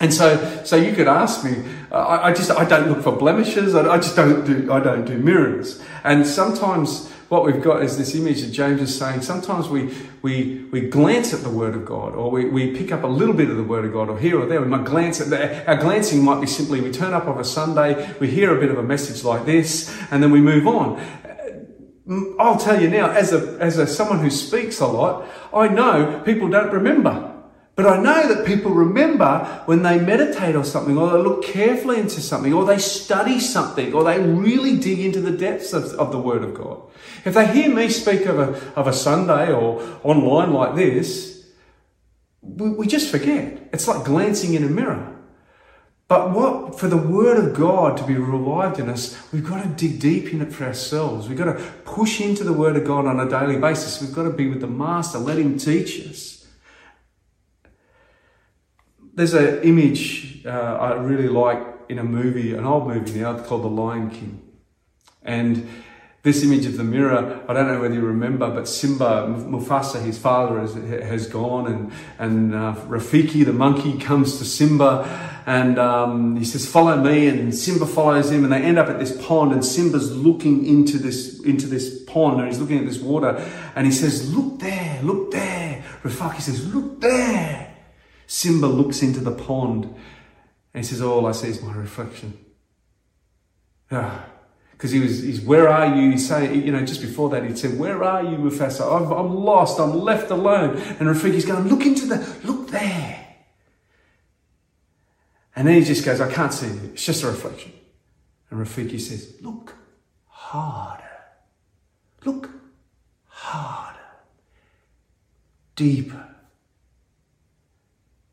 And 0.00 0.14
so, 0.14 0.64
so 0.64 0.76
you 0.76 0.92
could 0.94 1.08
ask 1.08 1.44
me. 1.44 1.56
I, 1.90 2.28
I 2.28 2.32
just 2.32 2.50
I 2.52 2.64
don't 2.64 2.88
look 2.88 3.02
for 3.02 3.12
blemishes. 3.12 3.74
I, 3.74 3.96
just 3.96 4.14
don't 4.14 4.44
do 4.44 4.72
I 4.72 4.78
don't 4.78 5.04
do 5.04 5.18
mirrors. 5.18 5.82
And 6.04 6.24
sometimes 6.24 7.12
what 7.28 7.44
we've 7.44 7.62
got 7.62 7.82
is 7.82 7.98
this 7.98 8.14
image 8.14 8.40
that 8.40 8.52
James 8.52 8.80
is 8.80 8.98
saying. 8.98 9.20
Sometimes 9.20 9.68
we, 9.68 9.94
we, 10.22 10.64
we 10.72 10.88
glance 10.88 11.34
at 11.34 11.42
the 11.42 11.50
Word 11.50 11.74
of 11.74 11.84
God, 11.84 12.14
or 12.14 12.30
we, 12.30 12.46
we 12.46 12.74
pick 12.74 12.90
up 12.90 13.02
a 13.04 13.06
little 13.06 13.34
bit 13.34 13.50
of 13.50 13.56
the 13.56 13.62
Word 13.62 13.84
of 13.84 13.92
God, 13.92 14.08
or 14.08 14.18
here 14.18 14.40
or 14.40 14.46
there. 14.46 14.62
We 14.62 14.68
might 14.68 14.86
glance 14.86 15.20
at 15.20 15.28
the, 15.28 15.66
our 15.66 15.76
glancing 15.76 16.24
might 16.24 16.40
be 16.40 16.46
simply 16.46 16.80
we 16.80 16.90
turn 16.90 17.12
up 17.12 17.26
on 17.26 17.38
a 17.38 17.44
Sunday, 17.44 18.14
we 18.18 18.30
hear 18.30 18.56
a 18.56 18.60
bit 18.60 18.70
of 18.70 18.78
a 18.78 18.82
message 18.82 19.24
like 19.24 19.44
this, 19.44 19.94
and 20.10 20.22
then 20.22 20.30
we 20.30 20.40
move 20.40 20.66
on. 20.66 20.98
I'll 22.38 22.56
tell 22.56 22.80
you 22.80 22.88
now, 22.88 23.10
as 23.10 23.34
a, 23.34 23.58
as 23.60 23.76
a 23.76 23.86
someone 23.86 24.20
who 24.20 24.30
speaks 24.30 24.80
a 24.80 24.86
lot, 24.86 25.28
I 25.52 25.68
know 25.68 26.22
people 26.24 26.48
don't 26.48 26.72
remember. 26.72 27.37
But 27.78 27.86
I 27.86 28.02
know 28.02 28.34
that 28.34 28.44
people 28.44 28.72
remember 28.72 29.62
when 29.66 29.84
they 29.84 30.00
meditate 30.00 30.56
on 30.56 30.64
something, 30.64 30.98
or 30.98 31.12
they 31.12 31.22
look 31.22 31.44
carefully 31.44 32.00
into 32.00 32.20
something, 32.20 32.52
or 32.52 32.64
they 32.64 32.78
study 32.78 33.38
something, 33.38 33.94
or 33.94 34.02
they 34.02 34.18
really 34.18 34.76
dig 34.78 34.98
into 34.98 35.20
the 35.20 35.30
depths 35.30 35.72
of, 35.72 35.84
of 35.92 36.10
the 36.10 36.18
Word 36.18 36.42
of 36.42 36.54
God. 36.54 36.82
If 37.24 37.34
they 37.34 37.46
hear 37.46 37.72
me 37.72 37.88
speak 37.88 38.26
of 38.26 38.40
a, 38.40 38.74
of 38.74 38.88
a 38.88 38.92
Sunday 38.92 39.52
or 39.52 39.80
online 40.02 40.52
like 40.52 40.74
this, 40.74 41.46
we, 42.42 42.70
we 42.70 42.88
just 42.88 43.12
forget. 43.12 43.68
It's 43.72 43.86
like 43.86 44.04
glancing 44.04 44.54
in 44.54 44.64
a 44.64 44.68
mirror. 44.68 45.16
But 46.08 46.32
what, 46.32 46.80
for 46.80 46.88
the 46.88 46.96
Word 46.96 47.38
of 47.38 47.54
God 47.54 47.96
to 47.98 48.04
be 48.04 48.16
revived 48.16 48.80
in 48.80 48.88
us, 48.88 49.16
we've 49.30 49.48
got 49.48 49.62
to 49.62 49.68
dig 49.68 50.00
deep 50.00 50.34
in 50.34 50.42
it 50.42 50.52
for 50.52 50.64
ourselves. 50.64 51.28
We've 51.28 51.38
got 51.38 51.56
to 51.56 51.62
push 51.84 52.20
into 52.20 52.42
the 52.42 52.52
Word 52.52 52.74
of 52.74 52.84
God 52.84 53.06
on 53.06 53.20
a 53.20 53.30
daily 53.30 53.60
basis. 53.60 54.02
We've 54.02 54.12
got 54.12 54.24
to 54.24 54.30
be 54.30 54.48
with 54.48 54.62
the 54.62 54.66
Master, 54.66 55.18
let 55.18 55.38
Him 55.38 55.56
teach 55.56 56.04
us. 56.08 56.37
There's 59.18 59.34
an 59.34 59.64
image 59.64 60.46
uh, 60.46 60.50
I 60.50 60.92
really 60.92 61.26
like 61.26 61.60
in 61.88 61.98
a 61.98 62.04
movie, 62.04 62.54
an 62.54 62.64
old 62.64 62.86
movie 62.86 63.18
now 63.18 63.36
called 63.36 63.64
The 63.64 63.68
Lion 63.68 64.10
King. 64.10 64.40
And 65.24 65.68
this 66.22 66.44
image 66.44 66.66
of 66.66 66.76
the 66.76 66.84
mirror, 66.84 67.44
I 67.48 67.52
don't 67.52 67.66
know 67.66 67.80
whether 67.80 67.94
you 67.94 68.02
remember, 68.02 68.48
but 68.48 68.68
Simba, 68.68 69.26
Mufasa, 69.26 70.00
his 70.00 70.18
father, 70.18 70.60
has, 70.60 70.74
has 70.74 71.26
gone, 71.26 71.66
and, 71.66 71.92
and 72.20 72.54
uh, 72.54 72.76
Rafiki, 72.86 73.44
the 73.44 73.52
monkey, 73.52 73.98
comes 73.98 74.38
to 74.38 74.44
Simba, 74.44 75.42
and 75.46 75.80
um, 75.80 76.36
he 76.36 76.44
says, 76.44 76.70
"Follow 76.70 76.96
me." 77.02 77.26
And 77.26 77.52
Simba 77.52 77.86
follows 77.86 78.30
him, 78.30 78.44
and 78.44 78.52
they 78.52 78.62
end 78.62 78.78
up 78.78 78.86
at 78.86 79.00
this 79.00 79.20
pond, 79.26 79.50
and 79.50 79.64
Simba's 79.64 80.16
looking 80.16 80.64
into 80.64 80.96
this 80.96 81.40
into 81.40 81.66
this 81.66 82.04
pond, 82.04 82.38
and 82.38 82.46
he's 82.46 82.60
looking 82.60 82.78
at 82.78 82.86
this 82.86 83.00
water, 83.00 83.44
and 83.74 83.84
he 83.84 83.92
says, 83.92 84.32
"Look 84.32 84.60
there, 84.60 85.00
look 85.02 85.32
there." 85.32 85.82
Rafiki 86.04 86.40
says, 86.40 86.72
"Look 86.72 87.00
there." 87.00 87.67
Simba 88.28 88.66
looks 88.66 89.02
into 89.02 89.20
the 89.20 89.32
pond 89.32 89.84
and 89.84 89.94
he 90.74 90.82
says, 90.82 91.00
oh, 91.00 91.12
All 91.12 91.26
I 91.26 91.32
see 91.32 91.48
is 91.48 91.62
my 91.62 91.74
reflection. 91.74 92.38
Ah, 93.90 94.26
because 94.72 94.90
he 94.90 95.00
was, 95.00 95.22
he's, 95.22 95.40
where 95.40 95.68
are 95.68 95.96
you? 95.96 96.12
He's 96.12 96.28
saying, 96.28 96.64
you 96.64 96.70
know, 96.70 96.84
just 96.84 97.00
before 97.00 97.30
that, 97.30 97.42
he'd 97.42 97.58
said, 97.58 97.78
where 97.78 98.04
are 98.04 98.22
you, 98.22 98.36
Mufasa? 98.36 98.82
I'm, 98.94 99.10
I'm 99.10 99.34
lost. 99.34 99.80
I'm 99.80 99.98
left 99.98 100.30
alone. 100.30 100.76
And 100.76 101.08
Rafiki's 101.08 101.46
going, 101.46 101.66
look 101.66 101.84
into 101.84 102.06
the, 102.06 102.36
look 102.44 102.68
there. 102.68 103.26
And 105.56 105.66
then 105.66 105.74
he 105.74 105.82
just 105.82 106.04
goes, 106.04 106.20
I 106.20 106.30
can't 106.30 106.52
see 106.52 106.66
it. 106.66 106.92
It's 106.92 107.04
just 107.04 107.24
a 107.24 107.26
reflection. 107.26 107.72
And 108.50 108.60
Rafiki 108.60 109.00
says, 109.00 109.36
look 109.40 109.74
harder. 110.26 111.02
Look 112.24 112.50
harder. 113.26 113.98
Deeper. 115.74 116.36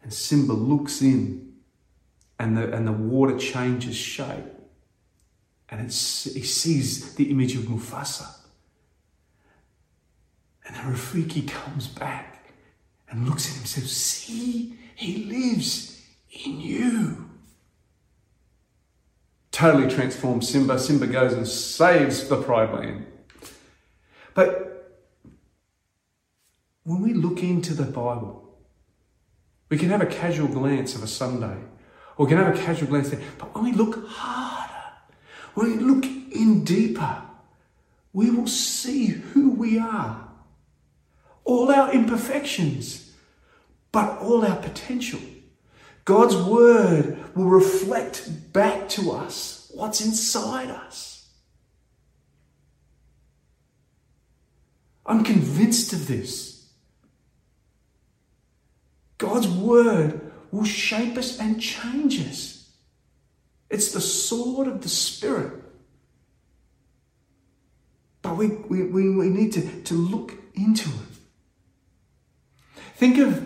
And 0.05 0.13
Simba 0.13 0.53
looks 0.53 1.01
in 1.01 1.53
and 2.37 2.55
the, 2.55 2.71
and 2.71 2.87
the 2.87 2.91
water 2.91 3.39
changes 3.39 3.95
shape. 3.95 4.45
And 5.67 5.81
he 5.81 5.89
sees 5.89 7.15
the 7.15 7.31
image 7.31 7.55
of 7.55 7.63
Mufasa. 7.63 8.27
And 10.67 10.75
Rafiki 10.75 11.47
comes 11.47 11.87
back 11.87 12.53
and 13.09 13.27
looks 13.27 13.47
at 13.47 13.53
him 13.53 13.61
and 13.61 13.67
says, 13.67 13.89
See, 13.89 14.77
he 14.93 15.23
lives 15.23 15.99
in 16.45 16.61
you. 16.61 17.27
Totally 19.51 19.91
transforms 19.91 20.47
Simba. 20.47 20.77
Simba 20.77 21.07
goes 21.07 21.33
and 21.33 21.47
saves 21.47 22.29
the 22.29 22.39
Pride 22.39 22.71
Land. 22.75 23.07
But 24.35 25.01
when 26.83 27.01
we 27.01 27.15
look 27.15 27.41
into 27.41 27.73
the 27.73 27.85
Bible, 27.85 28.44
we 29.69 29.77
can 29.77 29.89
have 29.89 30.01
a 30.01 30.05
casual 30.05 30.47
glance 30.47 30.95
of 30.95 31.03
a 31.03 31.07
Sunday, 31.07 31.57
or 32.17 32.25
we 32.25 32.29
can 32.29 32.37
have 32.37 32.55
a 32.55 32.57
casual 32.57 32.89
glance 32.89 33.09
there. 33.09 33.21
But 33.37 33.53
when 33.55 33.65
we 33.65 33.71
look 33.71 34.07
harder, 34.07 34.71
when 35.55 35.77
we 35.77 35.83
look 35.83 36.05
in 36.05 36.63
deeper, 36.63 37.21
we 38.13 38.29
will 38.29 38.47
see 38.47 39.07
who 39.07 39.51
we 39.51 39.79
are. 39.79 40.29
All 41.43 41.71
our 41.71 41.93
imperfections, 41.93 43.13
but 43.91 44.19
all 44.19 44.45
our 44.45 44.57
potential. 44.57 45.19
God's 46.05 46.35
word 46.35 47.17
will 47.35 47.45
reflect 47.45 48.53
back 48.53 48.87
to 48.89 49.11
us 49.11 49.71
what's 49.73 50.05
inside 50.05 50.69
us. 50.69 51.27
I'm 55.05 55.23
convinced 55.23 55.93
of 55.93 56.07
this. 56.07 56.54
God's 59.17 59.47
word 59.47 60.31
will 60.51 60.65
shape 60.65 61.17
us 61.17 61.39
and 61.39 61.61
change 61.61 62.19
us. 62.21 62.69
It's 63.69 63.91
the 63.91 64.01
sword 64.01 64.67
of 64.67 64.81
the 64.81 64.89
Spirit. 64.89 65.53
But 68.21 68.37
we, 68.37 68.47
we, 68.47 68.83
we, 68.83 69.09
we 69.09 69.29
need 69.29 69.53
to, 69.53 69.83
to 69.83 69.93
look 69.93 70.33
into 70.55 70.89
it. 70.89 71.15
Think 72.95 73.17
of 73.17 73.45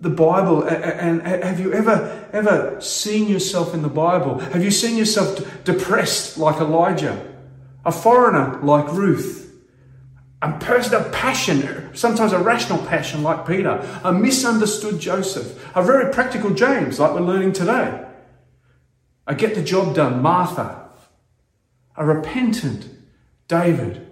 the 0.00 0.10
Bible 0.10 0.62
and, 0.62 1.22
have 1.22 1.58
you 1.58 1.72
ever 1.72 2.28
ever 2.32 2.80
seen 2.80 3.28
yourself 3.28 3.74
in 3.74 3.82
the 3.82 3.88
Bible? 3.88 4.38
Have 4.38 4.62
you 4.62 4.70
seen 4.70 4.96
yourself 4.96 5.64
depressed 5.64 6.38
like 6.38 6.60
Elijah? 6.60 7.34
A 7.84 7.90
foreigner 7.90 8.60
like 8.62 8.92
Ruth? 8.92 9.47
A 10.40 10.52
person 10.58 10.94
of 10.94 11.12
passion, 11.12 11.90
sometimes 11.94 12.32
a 12.32 12.38
rational 12.38 12.78
passion 12.86 13.22
like 13.22 13.46
Peter, 13.46 13.84
a 14.04 14.12
misunderstood 14.12 15.00
Joseph, 15.00 15.68
a 15.74 15.82
very 15.82 16.12
practical 16.12 16.50
James 16.50 17.00
like 17.00 17.12
we're 17.12 17.20
learning 17.20 17.52
today, 17.52 18.06
a 19.26 19.34
get 19.34 19.54
the 19.54 19.62
job 19.62 19.94
done. 19.96 20.22
Martha, 20.22 20.90
a 21.96 22.04
repentant 22.04 22.88
David, 23.48 24.06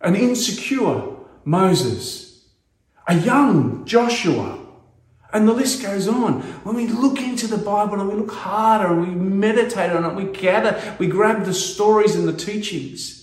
an 0.00 0.16
insecure 0.16 1.16
Moses, 1.44 2.48
a 3.06 3.14
young 3.14 3.84
Joshua, 3.84 4.58
and 5.32 5.46
the 5.46 5.52
list 5.52 5.82
goes 5.82 6.08
on. 6.08 6.40
When 6.64 6.74
we 6.74 6.88
look 6.88 7.20
into 7.20 7.46
the 7.46 7.58
Bible 7.58 8.00
and 8.00 8.08
we 8.08 8.14
look 8.14 8.32
harder 8.32 8.86
and 8.86 9.06
we 9.06 9.14
meditate 9.14 9.92
on 9.92 10.04
it, 10.04 10.14
we 10.14 10.32
gather, 10.32 10.96
we 10.98 11.06
grab 11.06 11.44
the 11.44 11.54
stories 11.54 12.16
and 12.16 12.26
the 12.26 12.32
teachings 12.32 13.17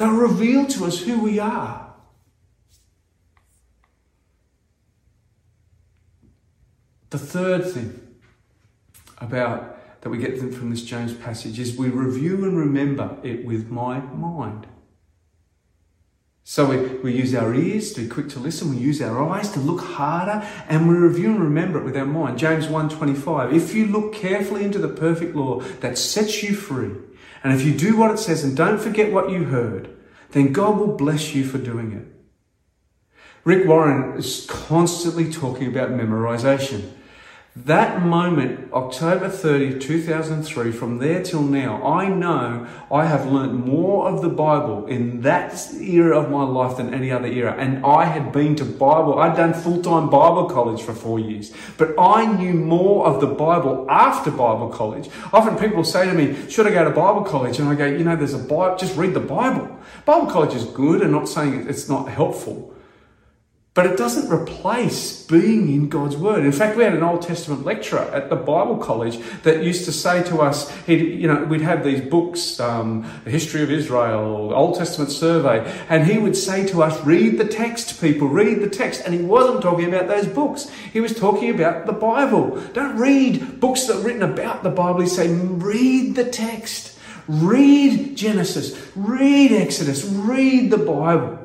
They'll 0.00 0.12
reveal 0.12 0.64
to 0.64 0.86
us 0.86 0.98
who 1.00 1.20
we 1.20 1.38
are. 1.38 1.92
The 7.10 7.18
third 7.18 7.70
thing 7.70 8.00
about 9.18 10.00
that 10.00 10.08
we 10.08 10.16
get 10.16 10.38
from 10.38 10.70
this 10.70 10.84
James 10.84 11.12
passage 11.12 11.58
is 11.58 11.76
we 11.76 11.90
review 11.90 12.46
and 12.46 12.56
remember 12.56 13.18
it 13.22 13.44
with 13.44 13.68
my 13.68 14.00
mind. 14.00 14.66
So 16.44 16.64
we, 16.64 16.78
we 16.78 17.12
use 17.12 17.34
our 17.34 17.54
ears 17.54 17.92
to 17.92 18.00
be 18.00 18.08
quick 18.08 18.30
to 18.30 18.38
listen, 18.38 18.70
we 18.70 18.78
use 18.78 19.02
our 19.02 19.22
eyes 19.28 19.50
to 19.50 19.60
look 19.60 19.82
harder, 19.82 20.48
and 20.66 20.88
we 20.88 20.94
review 20.94 21.32
and 21.32 21.40
remember 21.40 21.78
it 21.78 21.84
with 21.84 21.98
our 21.98 22.06
mind. 22.06 22.38
James 22.38 22.68
1.25, 22.68 23.52
if 23.52 23.74
you 23.74 23.84
look 23.84 24.14
carefully 24.14 24.64
into 24.64 24.78
the 24.78 24.88
perfect 24.88 25.36
law 25.36 25.60
that 25.80 25.98
sets 25.98 26.42
you 26.42 26.54
free, 26.54 26.92
and 27.42 27.52
if 27.52 27.64
you 27.64 27.72
do 27.72 27.96
what 27.96 28.10
it 28.10 28.18
says 28.18 28.44
and 28.44 28.56
don't 28.56 28.80
forget 28.80 29.12
what 29.12 29.30
you 29.30 29.44
heard, 29.44 29.88
then 30.30 30.52
God 30.52 30.78
will 30.78 30.96
bless 30.96 31.34
you 31.34 31.44
for 31.44 31.58
doing 31.58 31.92
it. 31.92 32.06
Rick 33.44 33.66
Warren 33.66 34.18
is 34.18 34.46
constantly 34.48 35.32
talking 35.32 35.68
about 35.68 35.90
memorization. 35.90 36.90
That 37.56 38.00
moment, 38.06 38.72
October 38.72 39.28
30, 39.28 39.80
2003, 39.80 40.70
from 40.70 40.98
there 40.98 41.20
till 41.20 41.42
now, 41.42 41.82
I 41.84 42.08
know 42.08 42.68
I 42.92 43.06
have 43.06 43.26
learnt 43.26 43.66
more 43.66 44.08
of 44.08 44.22
the 44.22 44.28
Bible 44.28 44.86
in 44.86 45.22
that 45.22 45.74
era 45.74 46.16
of 46.16 46.30
my 46.30 46.44
life 46.44 46.76
than 46.76 46.94
any 46.94 47.10
other 47.10 47.26
era. 47.26 47.56
And 47.58 47.84
I 47.84 48.04
had 48.04 48.30
been 48.30 48.54
to 48.54 48.64
Bible, 48.64 49.18
I'd 49.18 49.36
done 49.36 49.52
full 49.52 49.82
time 49.82 50.08
Bible 50.08 50.48
college 50.48 50.80
for 50.80 50.94
four 50.94 51.18
years. 51.18 51.52
But 51.76 51.96
I 51.98 52.24
knew 52.24 52.54
more 52.54 53.04
of 53.04 53.20
the 53.20 53.26
Bible 53.26 53.84
after 53.90 54.30
Bible 54.30 54.68
college. 54.68 55.08
Often 55.32 55.56
people 55.56 55.82
say 55.82 56.06
to 56.06 56.14
me, 56.14 56.48
Should 56.48 56.68
I 56.68 56.70
go 56.70 56.84
to 56.84 56.90
Bible 56.90 57.24
college? 57.24 57.58
And 57.58 57.68
I 57.68 57.74
go, 57.74 57.84
You 57.84 58.04
know, 58.04 58.14
there's 58.14 58.32
a 58.32 58.38
Bible, 58.38 58.76
just 58.78 58.96
read 58.96 59.12
the 59.12 59.18
Bible. 59.18 59.76
Bible 60.04 60.30
college 60.30 60.54
is 60.54 60.66
good 60.66 61.02
and 61.02 61.10
not 61.10 61.28
saying 61.28 61.66
it's 61.68 61.88
not 61.88 62.08
helpful. 62.08 62.69
But 63.72 63.86
it 63.86 63.96
doesn't 63.96 64.32
replace 64.32 65.24
being 65.26 65.72
in 65.72 65.88
God's 65.88 66.16
Word. 66.16 66.44
In 66.44 66.50
fact, 66.50 66.76
we 66.76 66.82
had 66.82 66.92
an 66.92 67.04
Old 67.04 67.22
Testament 67.22 67.64
lecturer 67.64 68.00
at 68.00 68.28
the 68.28 68.34
Bible 68.34 68.78
College 68.78 69.20
that 69.44 69.62
used 69.62 69.84
to 69.84 69.92
say 69.92 70.24
to 70.24 70.40
us, 70.40 70.72
you 70.88 71.28
know, 71.28 71.44
we'd 71.44 71.60
have 71.60 71.84
these 71.84 72.00
books, 72.00 72.58
um, 72.58 73.08
the 73.22 73.30
History 73.30 73.62
of 73.62 73.70
Israel, 73.70 74.52
Old 74.52 74.76
Testament 74.76 75.12
Survey, 75.12 75.60
and 75.88 76.04
he 76.04 76.18
would 76.18 76.36
say 76.36 76.66
to 76.66 76.82
us, 76.82 77.00
read 77.04 77.38
the 77.38 77.46
text, 77.46 78.00
people, 78.00 78.26
read 78.26 78.60
the 78.60 78.68
text. 78.68 79.02
And 79.04 79.14
he 79.14 79.22
wasn't 79.22 79.62
talking 79.62 79.86
about 79.86 80.08
those 80.08 80.26
books. 80.26 80.68
He 80.92 81.00
was 81.00 81.14
talking 81.14 81.50
about 81.50 81.86
the 81.86 81.92
Bible. 81.92 82.60
Don't 82.72 82.96
read 82.96 83.60
books 83.60 83.86
that 83.86 83.98
are 83.98 84.00
written 84.00 84.24
about 84.24 84.64
the 84.64 84.70
Bible. 84.70 85.02
He's 85.02 85.14
saying, 85.14 85.60
read 85.60 86.16
the 86.16 86.28
text. 86.28 86.98
Read 87.28 88.16
Genesis. 88.16 88.90
Read 88.96 89.52
Exodus. 89.52 90.04
Read 90.04 90.72
the 90.72 90.78
Bible 90.78 91.39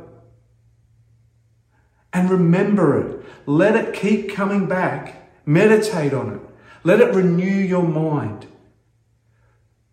and 2.15 2.29
remember 2.29 2.97
it. 2.97 3.25
Let 3.45 3.75
it 3.75 3.93
keep 3.93 4.33
coming 4.33 4.67
back. 4.67 5.29
Meditate 5.45 6.13
on 6.13 6.33
it. 6.33 6.39
Let 6.85 7.01
it 7.01 7.13
renew 7.13 7.43
your 7.43 7.83
mind. 7.83 8.47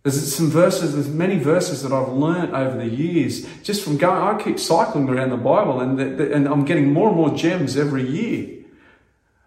There's 0.05 0.35
some 0.35 0.49
verses, 0.49 0.95
there's 0.95 1.09
many 1.09 1.39
verses 1.39 1.83
that 1.83 1.93
I've 1.93 2.13
learned 2.13 2.55
over 2.55 2.77
the 2.77 2.89
years 2.89 3.47
just 3.63 3.85
from 3.85 3.97
going. 3.97 4.21
I 4.21 4.41
keep 4.41 4.59
cycling 4.59 5.09
around 5.09 5.31
the 5.31 5.37
Bible 5.37 5.81
and, 5.81 5.99
the, 5.99 6.05
the, 6.05 6.33
and 6.33 6.47
I'm 6.47 6.65
getting 6.65 6.93
more 6.93 7.09
and 7.09 7.17
more 7.17 7.31
gems 7.31 7.77
every 7.77 8.09
year. 8.09 8.63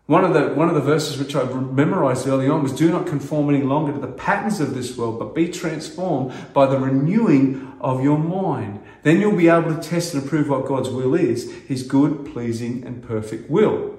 One 0.08 0.24
of 0.24 0.34
the 0.34 0.54
one 0.54 0.70
of 0.70 0.76
the 0.76 0.82
verses 0.82 1.18
which 1.18 1.36
I 1.36 1.46
memorized 1.46 2.28
early 2.28 2.48
on 2.48 2.62
was 2.62 2.74
do 2.74 2.92
not 2.92 3.08
conform 3.08 3.50
any 3.50 3.64
longer 3.64 3.92
to 3.92 4.00
the 4.00 4.08
patterns 4.08 4.60
of 4.60 4.76
this 4.76 4.96
world, 4.96 5.18
but 5.18 5.34
be 5.34 5.48
transformed 5.48 6.32
by 6.54 6.68
the 6.68 6.78
renewing 6.78 7.74
of 7.82 8.04
your 8.04 8.20
mind. 8.20 8.84
Then 9.06 9.22
you'll 9.22 9.38
be 9.38 9.50
able 9.50 9.76
to 9.76 9.80
test 9.80 10.16
and 10.16 10.24
approve 10.24 10.50
what 10.50 10.66
God's 10.66 10.90
will 10.90 11.14
is, 11.14 11.54
his 11.68 11.84
good, 11.84 12.26
pleasing, 12.34 12.84
and 12.84 13.04
perfect 13.04 13.52
will. 13.52 13.96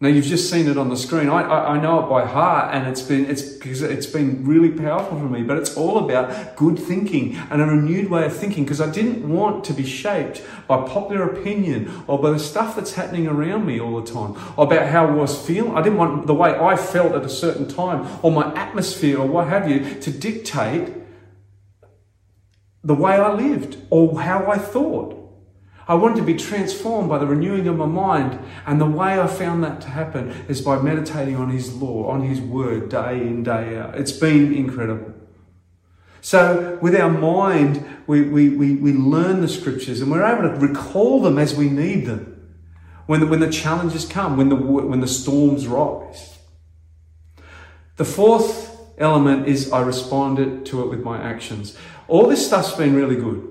Now 0.00 0.08
you've 0.08 0.24
just 0.24 0.48
seen 0.48 0.68
it 0.68 0.78
on 0.78 0.88
the 0.88 0.96
screen. 0.96 1.28
I, 1.28 1.42
I, 1.42 1.74
I, 1.74 1.80
know 1.82 2.02
it 2.02 2.08
by 2.08 2.24
heart, 2.24 2.74
and 2.74 2.88
it's 2.88 3.02
been 3.02 3.26
it's 3.26 3.42
because 3.42 3.82
it's 3.82 4.06
been 4.06 4.46
really 4.46 4.70
powerful 4.70 5.18
for 5.18 5.26
me. 5.26 5.42
But 5.42 5.58
it's 5.58 5.76
all 5.76 5.98
about 5.98 6.56
good 6.56 6.78
thinking 6.78 7.36
and 7.50 7.60
a 7.60 7.66
renewed 7.66 8.08
way 8.08 8.24
of 8.24 8.34
thinking. 8.34 8.64
Because 8.64 8.80
I 8.80 8.90
didn't 8.90 9.28
want 9.28 9.64
to 9.64 9.74
be 9.74 9.84
shaped 9.84 10.42
by 10.66 10.88
popular 10.88 11.24
opinion 11.24 12.02
or 12.06 12.18
by 12.18 12.30
the 12.30 12.38
stuff 12.38 12.76
that's 12.76 12.94
happening 12.94 13.26
around 13.26 13.66
me 13.66 13.78
all 13.78 14.00
the 14.00 14.10
time, 14.10 14.34
about 14.56 14.88
how 14.88 15.08
I 15.08 15.10
was 15.10 15.38
feeling. 15.46 15.76
I 15.76 15.82
didn't 15.82 15.98
want 15.98 16.26
the 16.26 16.32
way 16.32 16.58
I 16.58 16.74
felt 16.74 17.12
at 17.12 17.22
a 17.22 17.28
certain 17.28 17.68
time, 17.68 18.08
or 18.22 18.32
my 18.32 18.50
atmosphere, 18.54 19.18
or 19.18 19.26
what 19.26 19.48
have 19.48 19.68
you, 19.68 20.00
to 20.00 20.10
dictate 20.10 20.99
the 22.82 22.94
way 22.94 23.12
I 23.12 23.32
lived 23.32 23.78
or 23.90 24.20
how 24.20 24.50
I 24.50 24.58
thought. 24.58 25.16
I 25.86 25.94
wanted 25.94 26.16
to 26.16 26.22
be 26.22 26.34
transformed 26.34 27.08
by 27.08 27.18
the 27.18 27.26
renewing 27.26 27.66
of 27.66 27.76
my 27.76 27.86
mind. 27.86 28.38
And 28.64 28.80
the 28.80 28.86
way 28.86 29.18
I 29.18 29.26
found 29.26 29.64
that 29.64 29.80
to 29.80 29.88
happen 29.88 30.30
is 30.46 30.60
by 30.60 30.80
meditating 30.80 31.34
on 31.34 31.50
His 31.50 31.74
law, 31.74 32.08
on 32.08 32.22
His 32.22 32.40
word, 32.40 32.88
day 32.88 33.20
in, 33.20 33.42
day 33.42 33.76
out. 33.76 33.96
It's 33.96 34.12
been 34.12 34.54
incredible. 34.54 35.12
So, 36.20 36.78
with 36.80 36.94
our 36.94 37.10
mind, 37.10 37.84
we, 38.06 38.22
we, 38.22 38.50
we, 38.50 38.74
we 38.76 38.92
learn 38.92 39.40
the 39.40 39.48
scriptures 39.48 40.00
and 40.00 40.12
we're 40.12 40.22
able 40.22 40.42
to 40.42 40.66
recall 40.66 41.22
them 41.22 41.38
as 41.38 41.56
we 41.56 41.68
need 41.68 42.06
them 42.06 42.30
when 43.06 43.20
the, 43.20 43.26
when 43.26 43.40
the 43.40 43.50
challenges 43.50 44.04
come, 44.04 44.36
when 44.36 44.50
the, 44.50 44.56
when 44.56 45.00
the 45.00 45.08
storms 45.08 45.66
rise. 45.66 46.38
The 47.96 48.04
fourth 48.04 48.70
element 48.98 49.48
is 49.48 49.72
I 49.72 49.80
responded 49.80 50.66
to 50.66 50.82
it 50.82 50.90
with 50.90 51.00
my 51.00 51.20
actions. 51.20 51.76
All 52.10 52.26
this 52.26 52.44
stuff's 52.44 52.74
been 52.74 52.96
really 52.96 53.14
good. 53.14 53.46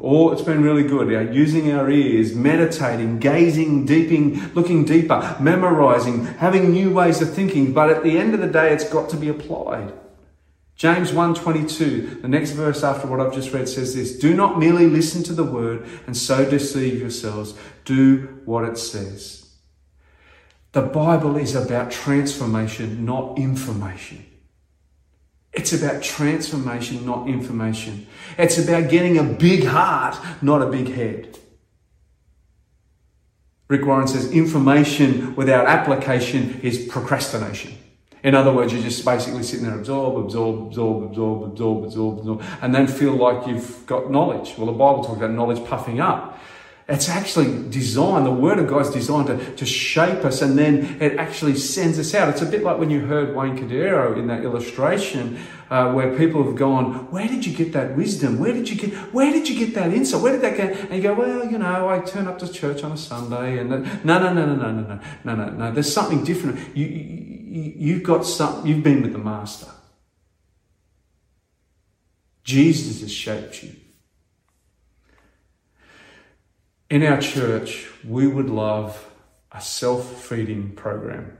All 0.00 0.32
it's 0.32 0.40
been 0.40 0.62
really 0.62 0.84
good. 0.84 1.12
Our 1.12 1.30
using 1.30 1.70
our 1.70 1.90
ears, 1.90 2.34
meditating, 2.34 3.18
gazing, 3.18 3.84
deeping, 3.84 4.54
looking 4.54 4.86
deeper, 4.86 5.36
memorizing, 5.38 6.24
having 6.24 6.72
new 6.72 6.94
ways 6.94 7.20
of 7.20 7.34
thinking. 7.34 7.74
But 7.74 7.90
at 7.90 8.02
the 8.02 8.16
end 8.16 8.32
of 8.32 8.40
the 8.40 8.46
day, 8.46 8.72
it's 8.72 8.88
got 8.88 9.10
to 9.10 9.18
be 9.18 9.28
applied. 9.28 9.92
James 10.76 11.10
1:22, 11.12 12.22
the 12.22 12.28
next 12.28 12.52
verse 12.52 12.82
after 12.82 13.06
what 13.06 13.20
I've 13.20 13.34
just 13.34 13.52
read 13.52 13.68
says 13.68 13.94
this, 13.94 14.18
do 14.18 14.34
not 14.34 14.58
merely 14.58 14.86
listen 14.86 15.22
to 15.24 15.34
the 15.34 15.44
word 15.44 15.86
and 16.06 16.16
so 16.16 16.48
deceive 16.48 16.98
yourselves. 16.98 17.52
Do 17.84 18.40
what 18.46 18.64
it 18.64 18.78
says. 18.78 19.56
The 20.72 20.80
Bible 20.80 21.36
is 21.36 21.54
about 21.54 21.90
transformation, 21.90 23.04
not 23.04 23.38
information. 23.38 24.24
It's 25.52 25.72
about 25.72 26.02
transformation, 26.02 27.04
not 27.04 27.28
information. 27.28 28.06
It's 28.38 28.58
about 28.58 28.88
getting 28.88 29.18
a 29.18 29.24
big 29.24 29.64
heart, 29.64 30.16
not 30.42 30.62
a 30.62 30.66
big 30.66 30.88
head. 30.88 31.38
Rick 33.68 33.86
Warren 33.86 34.08
says 34.08 34.32
information 34.32 35.34
without 35.36 35.66
application 35.66 36.60
is 36.60 36.86
procrastination. 36.86 37.76
In 38.22 38.34
other 38.34 38.52
words, 38.52 38.72
you're 38.72 38.82
just 38.82 39.04
basically 39.04 39.42
sitting 39.42 39.64
there, 39.64 39.78
absorb, 39.78 40.24
absorb, 40.24 40.66
absorb, 40.66 41.04
absorb, 41.04 41.42
absorb, 41.44 41.84
absorb, 41.84 42.18
absorb, 42.18 42.42
and 42.60 42.74
then 42.74 42.86
feel 42.86 43.14
like 43.14 43.46
you've 43.46 43.86
got 43.86 44.10
knowledge. 44.10 44.54
Well, 44.58 44.66
the 44.66 44.72
Bible 44.72 45.04
talks 45.04 45.16
about 45.16 45.30
knowledge 45.30 45.64
puffing 45.64 46.00
up. 46.00 46.29
It's 46.90 47.08
actually 47.08 47.68
designed, 47.70 48.26
the 48.26 48.32
Word 48.32 48.58
of 48.58 48.66
God 48.66 48.82
is 48.82 48.90
designed 48.90 49.28
to, 49.28 49.54
to 49.54 49.64
shape 49.64 50.24
us 50.24 50.42
and 50.42 50.58
then 50.58 51.00
it 51.00 51.18
actually 51.18 51.54
sends 51.54 52.00
us 52.00 52.14
out. 52.14 52.28
It's 52.28 52.42
a 52.42 52.46
bit 52.46 52.64
like 52.64 52.78
when 52.78 52.90
you 52.90 53.06
heard 53.06 53.36
Wayne 53.36 53.56
Cordeiro 53.56 54.18
in 54.18 54.26
that 54.26 54.42
illustration 54.42 55.38
uh, 55.70 55.92
where 55.92 56.18
people 56.18 56.42
have 56.42 56.56
gone, 56.56 57.08
Where 57.12 57.28
did 57.28 57.46
you 57.46 57.56
get 57.56 57.72
that 57.74 57.96
wisdom? 57.96 58.40
Where 58.40 58.52
did 58.52 58.68
you 58.68 58.74
get 58.74 58.92
where 59.14 59.32
did 59.32 59.48
you 59.48 59.56
get 59.56 59.72
that 59.76 59.94
insight? 59.94 60.20
Where 60.20 60.32
did 60.32 60.42
that 60.42 60.56
go? 60.56 60.64
And 60.64 60.96
you 60.96 61.02
go, 61.02 61.14
Well, 61.14 61.48
you 61.48 61.58
know, 61.58 61.88
I 61.88 62.00
turn 62.00 62.26
up 62.26 62.40
to 62.40 62.52
church 62.52 62.82
on 62.82 62.90
a 62.90 62.96
Sunday 62.96 63.58
and 63.58 63.70
no, 63.70 63.78
no, 63.78 64.18
no, 64.18 64.32
no, 64.34 64.46
no, 64.46 64.56
no, 64.56 64.72
no, 64.72 65.00
no, 65.22 65.34
no, 65.36 65.50
no. 65.50 65.72
There's 65.72 65.92
something 65.92 66.24
different. 66.24 66.76
You, 66.76 66.86
you, 66.86 67.72
you've 67.76 68.02
got 68.02 68.26
some, 68.26 68.66
you've 68.66 68.82
been 68.82 69.02
with 69.02 69.12
the 69.12 69.18
Master. 69.18 69.70
Jesus 72.42 73.00
has 73.02 73.12
shaped 73.12 73.62
you. 73.62 73.76
In 76.90 77.04
our 77.04 77.20
church, 77.20 77.86
we 78.04 78.26
would 78.26 78.50
love 78.50 79.08
a 79.52 79.60
self 79.60 80.24
feeding 80.24 80.72
program, 80.72 81.38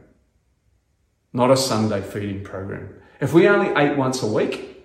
not 1.32 1.50
a 1.50 1.56
Sunday 1.56 2.02
feeding 2.02 2.44
program. 2.44 2.94
If 3.20 3.34
we 3.34 3.48
only 3.48 3.68
ate 3.76 3.96
once 3.96 4.22
a 4.22 4.26
week, 4.26 4.80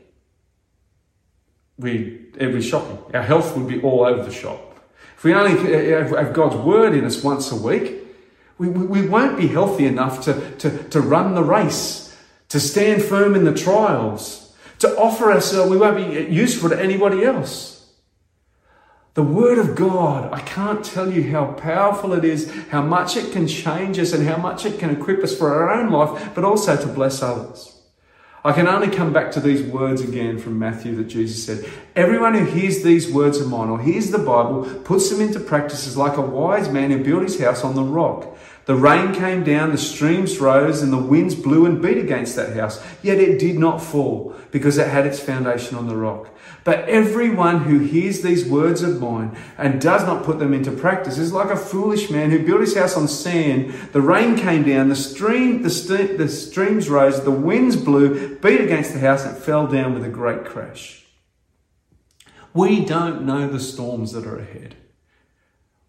we, 1.78 2.30
it'd 2.36 2.56
be 2.56 2.64
shocking. 2.64 2.98
Our 3.14 3.22
health 3.22 3.56
would 3.56 3.68
be 3.68 3.80
all 3.82 4.06
over 4.06 4.24
the 4.24 4.32
shop. 4.32 4.80
If 5.16 5.24
we 5.24 5.36
only 5.36 5.52
have 5.72 6.34
God's 6.34 6.56
word 6.56 6.96
in 6.96 7.06
us 7.06 7.24
once 7.24 7.52
a 7.52 7.56
week, 7.56 8.02
we, 8.58 8.68
we, 8.68 8.86
we 8.86 9.08
won't 9.08 9.38
be 9.38 9.48
healthy 9.48 9.86
enough 9.86 10.24
to, 10.26 10.52
to, 10.58 10.84
to 10.90 11.00
run 11.00 11.36
the 11.36 11.44
race, 11.44 12.18
to 12.50 12.60
stand 12.60 13.04
firm 13.04 13.36
in 13.36 13.44
the 13.44 13.54
trials, 13.54 14.56
to 14.80 14.98
offer 14.98 15.32
ourselves. 15.32 15.70
We 15.70 15.78
won't 15.78 15.98
be 15.98 16.34
useful 16.34 16.70
to 16.70 16.82
anybody 16.82 17.24
else. 17.24 17.75
The 19.16 19.24
Word 19.24 19.60
of 19.60 19.76
God, 19.78 20.30
I 20.34 20.42
can't 20.42 20.84
tell 20.84 21.10
you 21.10 21.32
how 21.32 21.54
powerful 21.54 22.12
it 22.12 22.26
is, 22.26 22.54
how 22.70 22.82
much 22.82 23.16
it 23.16 23.32
can 23.32 23.48
change 23.48 23.98
us, 23.98 24.12
and 24.12 24.28
how 24.28 24.36
much 24.36 24.66
it 24.66 24.78
can 24.78 24.90
equip 24.90 25.24
us 25.24 25.34
for 25.34 25.54
our 25.54 25.72
own 25.72 25.90
life, 25.90 26.36
but 26.36 26.44
also 26.44 26.76
to 26.76 26.88
bless 26.88 27.24
others. 27.24 27.80
I 28.44 28.52
can 28.52 28.68
only 28.68 28.90
come 28.90 29.14
back 29.14 29.32
to 29.32 29.40
these 29.40 29.64
words 29.64 30.02
again 30.02 30.38
from 30.38 30.60
Matthew 30.60 30.98
that 30.98 31.06
Jesus 31.06 31.46
said 31.46 31.72
Everyone 31.96 32.34
who 32.34 32.44
hears 32.44 32.84
these 32.84 33.10
words 33.10 33.40
of 33.40 33.48
mine 33.48 33.70
or 33.70 33.80
hears 33.80 34.12
the 34.12 34.18
Bible, 34.18 34.66
puts 34.84 35.10
them 35.10 35.22
into 35.22 35.40
practice, 35.40 35.88
is 35.88 35.96
like 35.96 36.18
a 36.18 36.22
wise 36.22 36.68
man 36.68 36.92
who 36.92 37.02
built 37.02 37.24
his 37.24 37.40
house 37.40 37.64
on 37.64 37.74
the 37.74 37.84
rock. 37.84 38.38
The 38.66 38.76
rain 38.76 39.14
came 39.14 39.44
down, 39.44 39.72
the 39.72 39.78
streams 39.78 40.40
rose, 40.40 40.82
and 40.82 40.92
the 40.92 40.98
winds 40.98 41.36
blew 41.36 41.68
and 41.68 41.82
beat 41.82 42.00
against 42.00 42.36
that 42.36 42.56
house. 42.56 42.84
Yet 43.04 43.20
it 43.20 43.38
did 43.38 43.60
not 43.60 43.82
fall, 43.82 44.36
because 44.50 44.80
it 44.80 44.88
had 44.88 45.06
its 45.06 45.20
foundation 45.20 45.78
on 45.78 45.88
the 45.88 45.96
rock. 45.96 46.30
But 46.64 46.90
everyone 46.90 47.66
who 47.66 47.78
hears 47.78 48.22
these 48.22 48.44
words 48.44 48.82
of 48.82 49.00
mine 49.00 49.38
and 49.56 49.80
does 49.80 50.04
not 50.04 50.24
put 50.24 50.40
them 50.40 50.52
into 50.52 50.72
practice 50.72 51.20
is 51.20 51.32
like 51.32 51.52
a 51.52 51.56
foolish 51.56 52.10
man 52.10 52.32
who 52.32 52.44
built 52.44 52.62
his 52.62 52.76
house 52.76 52.98
on 52.98 53.08
sand. 53.08 53.72
The 53.94 54.02
rain 54.02 54.36
came 54.36 54.64
down, 54.64 54.90
the 54.90 54.96
stream, 54.96 55.62
the, 55.62 55.70
st- 55.70 56.18
the 56.18 56.28
streams 56.28 56.90
rose, 56.90 57.24
the 57.24 57.30
winds 57.30 57.76
blew, 57.76 58.36
beat 58.38 58.62
against 58.62 58.94
the 58.94 59.00
house, 59.00 59.24
and 59.26 59.38
it 59.38 59.40
fell 59.40 59.68
down 59.68 59.94
with 59.94 60.04
a 60.04 60.10
great 60.10 60.44
crash. 60.44 61.06
We 62.52 62.84
don't 62.84 63.28
know 63.28 63.48
the 63.48 63.60
storms 63.60 64.14
that 64.14 64.26
are 64.26 64.40
ahead. 64.40 64.76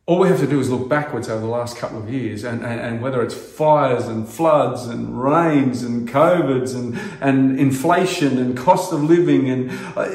All 0.07 0.21
we 0.21 0.29
have 0.29 0.38
to 0.38 0.47
do 0.47 0.61
is 0.61 0.71
look 0.71 0.88
backwards 0.88 1.29
over 1.29 1.40
the 1.40 1.51
last 1.51 1.77
couple 1.77 1.99
of 1.99 2.09
years, 2.09 2.45
and, 2.45 2.64
and, 2.64 2.81
and, 2.81 3.03
whether 3.03 3.23
it's 3.23 3.35
fires 3.35 4.07
and 4.07 4.29
floods 4.29 4.85
and 4.85 5.21
rains 5.21 5.83
and 5.83 6.09
COVIDs 6.09 6.77
and, 6.77 6.97
and 7.21 7.59
inflation 7.59 8.38
and 8.38 8.57
cost 8.57 8.92
of 8.92 9.03
living 9.03 9.51
and 9.51 9.71
uh, 9.97 10.09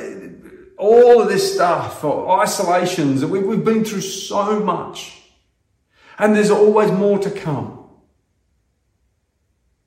all 0.77 1.21
of 1.21 1.27
this 1.27 1.53
stuff, 1.53 2.05
or 2.05 2.41
isolations, 2.41 3.23
We've, 3.25 3.45
we've 3.45 3.65
been 3.65 3.83
through 3.83 4.01
so 4.01 4.61
much. 4.61 5.17
And 6.17 6.35
there's 6.35 6.49
always 6.49 6.89
more 6.91 7.19
to 7.19 7.29
come. 7.29 7.85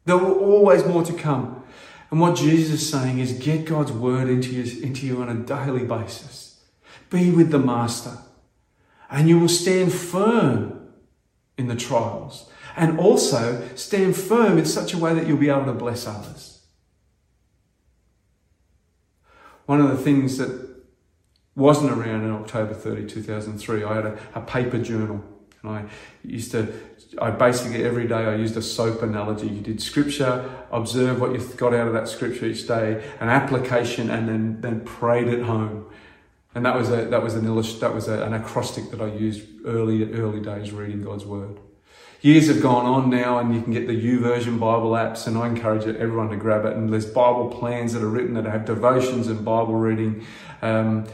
There 0.04 0.18
will 0.18 0.38
always 0.38 0.84
more 0.84 1.02
to 1.02 1.14
come. 1.14 1.64
And 2.10 2.20
what 2.20 2.36
Jesus 2.36 2.82
is 2.82 2.90
saying 2.90 3.20
is 3.20 3.32
get 3.32 3.64
God's 3.64 3.90
word 3.90 4.28
into 4.28 4.50
you, 4.50 4.82
into 4.82 5.06
you 5.06 5.22
on 5.22 5.30
a 5.30 5.34
daily 5.34 5.84
basis. 5.84 6.60
Be 7.08 7.30
with 7.30 7.50
the 7.50 7.58
Master 7.58 8.18
and 9.10 9.28
you 9.28 9.38
will 9.38 9.48
stand 9.48 9.92
firm 9.92 10.90
in 11.56 11.68
the 11.68 11.76
trials 11.76 12.50
and 12.76 12.98
also 12.98 13.68
stand 13.76 14.16
firm 14.16 14.58
in 14.58 14.64
such 14.64 14.92
a 14.92 14.98
way 14.98 15.14
that 15.14 15.26
you'll 15.26 15.36
be 15.36 15.48
able 15.48 15.66
to 15.66 15.72
bless 15.72 16.06
others. 16.06 16.62
One 19.66 19.80
of 19.80 19.88
the 19.88 19.96
things 19.96 20.36
that 20.38 20.74
wasn't 21.56 21.92
around 21.92 22.24
in 22.24 22.30
October 22.32 22.74
30, 22.74 23.06
2003, 23.08 23.84
I 23.84 23.94
had 23.94 24.06
a, 24.06 24.18
a 24.34 24.40
paper 24.40 24.78
journal 24.78 25.24
and 25.64 25.72
I 25.72 25.84
used 26.22 26.50
to, 26.50 26.72
I 27.18 27.30
basically 27.30 27.84
every 27.84 28.06
day 28.06 28.16
I 28.16 28.34
used 28.34 28.56
a 28.56 28.62
soap 28.62 29.02
analogy. 29.02 29.48
You 29.48 29.62
did 29.62 29.80
scripture, 29.80 30.50
observe 30.70 31.20
what 31.20 31.32
you 31.32 31.38
got 31.56 31.72
out 31.72 31.86
of 31.86 31.94
that 31.94 32.08
scripture 32.08 32.46
each 32.46 32.68
day, 32.68 33.02
an 33.20 33.30
application, 33.30 34.10
and 34.10 34.28
then, 34.28 34.60
then 34.60 34.80
prayed 34.82 35.28
at 35.28 35.42
home. 35.42 35.86
And 36.54 36.64
that 36.64 36.76
was 36.76 36.90
a, 36.90 37.06
that 37.06 37.22
was 37.22 37.34
an 37.34 37.44
that 37.44 37.94
was 37.94 38.08
a, 38.08 38.22
an 38.22 38.34
acrostic 38.34 38.90
that 38.90 39.00
I 39.00 39.06
used 39.06 39.42
early 39.64 40.12
early 40.14 40.40
days 40.40 40.70
reading 40.72 41.02
God's 41.02 41.24
word. 41.24 41.58
Years 42.20 42.48
have 42.48 42.62
gone 42.62 42.86
on 42.86 43.10
now, 43.10 43.38
and 43.38 43.54
you 43.54 43.60
can 43.60 43.72
get 43.72 43.86
the 43.86 43.92
YouVersion 43.92 44.58
Bible 44.58 44.92
apps, 44.92 45.26
and 45.26 45.36
I 45.36 45.46
encourage 45.46 45.84
everyone 45.84 46.30
to 46.30 46.36
grab 46.36 46.64
it. 46.64 46.74
And 46.74 46.90
there's 46.90 47.04
Bible 47.04 47.50
plans 47.50 47.92
that 47.92 48.02
are 48.02 48.08
written 48.08 48.32
that 48.34 48.46
have 48.46 48.64
devotions 48.64 49.26
and 49.26 49.44
Bible 49.44 49.74
reading. 49.74 50.24
Um, 50.62 51.06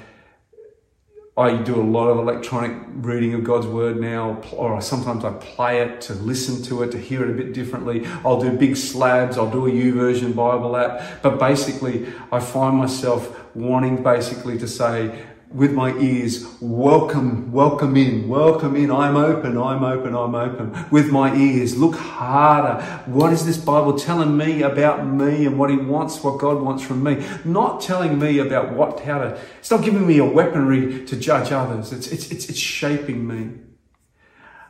I 1.37 1.57
do 1.57 1.81
a 1.81 1.83
lot 1.83 2.09
of 2.09 2.19
electronic 2.19 2.77
reading 2.93 3.35
of 3.35 3.45
God's 3.45 3.67
Word 3.67 4.01
now, 4.01 4.43
or 4.53 4.81
sometimes 4.83 5.25
I 5.25 5.33
play 5.33 5.81
it 5.81 6.01
to 6.03 6.15
listen 6.15 6.63
to 6.65 6.83
it, 6.83 6.93
to 6.93 6.99
hear 6.99 7.25
it 7.25 7.31
a 7.31 7.33
bit 7.33 7.55
differently. 7.55 8.07
I'll 8.25 8.41
do 8.41 8.51
big 8.51 8.77
slabs, 8.77 9.39
I'll 9.39 9.51
do 9.51 9.67
a 9.67 9.71
YouVersion 9.71 10.37
Bible 10.37 10.77
app, 10.77 11.23
but 11.23 11.39
basically 11.39 12.07
I 12.31 12.41
find 12.41 12.77
myself 12.77 13.37
wanting 13.57 14.03
basically 14.03 14.59
to 14.59 14.69
say, 14.69 15.25
with 15.53 15.73
my 15.73 15.93
ears, 15.99 16.47
welcome, 16.61 17.51
welcome 17.51 17.97
in, 17.97 18.29
welcome 18.29 18.77
in. 18.77 18.89
I'm 18.89 19.17
open, 19.17 19.59
I'm 19.59 19.83
open, 19.83 20.15
I'm 20.15 20.35
open. 20.35 20.87
With 20.93 21.11
my 21.11 21.35
ears, 21.35 21.77
look 21.77 21.97
harder. 21.97 22.81
What 23.07 23.33
is 23.33 23.45
this 23.45 23.57
Bible 23.57 23.99
telling 23.99 24.37
me 24.37 24.63
about 24.63 25.05
me 25.05 25.47
and 25.47 25.59
what 25.59 25.71
He 25.71 25.77
wants, 25.77 26.23
what 26.23 26.39
God 26.39 26.63
wants 26.63 26.85
from 26.85 27.03
me? 27.03 27.27
Not 27.45 27.81
telling 27.81 28.21
me 28.21 28.39
about 28.39 28.73
what, 28.75 29.01
how 29.01 29.19
to, 29.19 29.41
it's 29.59 29.73
not 29.73 29.83
giving 29.83 30.07
me 30.07 30.19
a 30.19 30.25
weaponry 30.25 31.05
to 31.07 31.17
judge 31.17 31.51
others. 31.51 31.93
It's, 31.93 32.07
it's, 32.07 32.31
it's, 32.31 32.49
it's 32.49 32.59
shaping 32.59 33.27
me. 33.27 33.59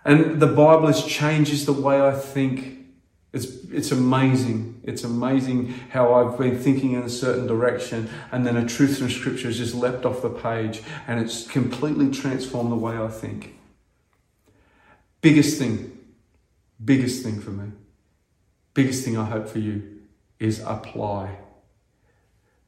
And 0.06 0.40
the 0.40 0.46
Bible 0.46 0.88
is 0.88 1.04
changes 1.04 1.66
the 1.66 1.74
way 1.74 2.00
I 2.00 2.12
think 2.12 2.79
it's, 3.32 3.46
it's 3.70 3.92
amazing. 3.92 4.80
It's 4.82 5.04
amazing 5.04 5.68
how 5.90 6.14
I've 6.14 6.36
been 6.36 6.58
thinking 6.58 6.92
in 6.92 7.02
a 7.02 7.08
certain 7.08 7.46
direction 7.46 8.10
and 8.32 8.44
then 8.44 8.56
a 8.56 8.66
truth 8.66 8.98
from 8.98 9.08
scripture 9.08 9.46
has 9.46 9.58
just 9.58 9.74
leapt 9.74 10.04
off 10.04 10.22
the 10.22 10.30
page 10.30 10.82
and 11.06 11.20
it's 11.20 11.46
completely 11.46 12.10
transformed 12.10 12.72
the 12.72 12.76
way 12.76 12.96
I 12.96 13.08
think. 13.08 13.54
Biggest 15.20 15.58
thing, 15.58 15.96
biggest 16.84 17.22
thing 17.22 17.40
for 17.40 17.50
me, 17.50 17.70
biggest 18.74 19.04
thing 19.04 19.16
I 19.16 19.24
hope 19.26 19.48
for 19.48 19.58
you 19.58 20.00
is 20.40 20.60
apply. 20.66 21.38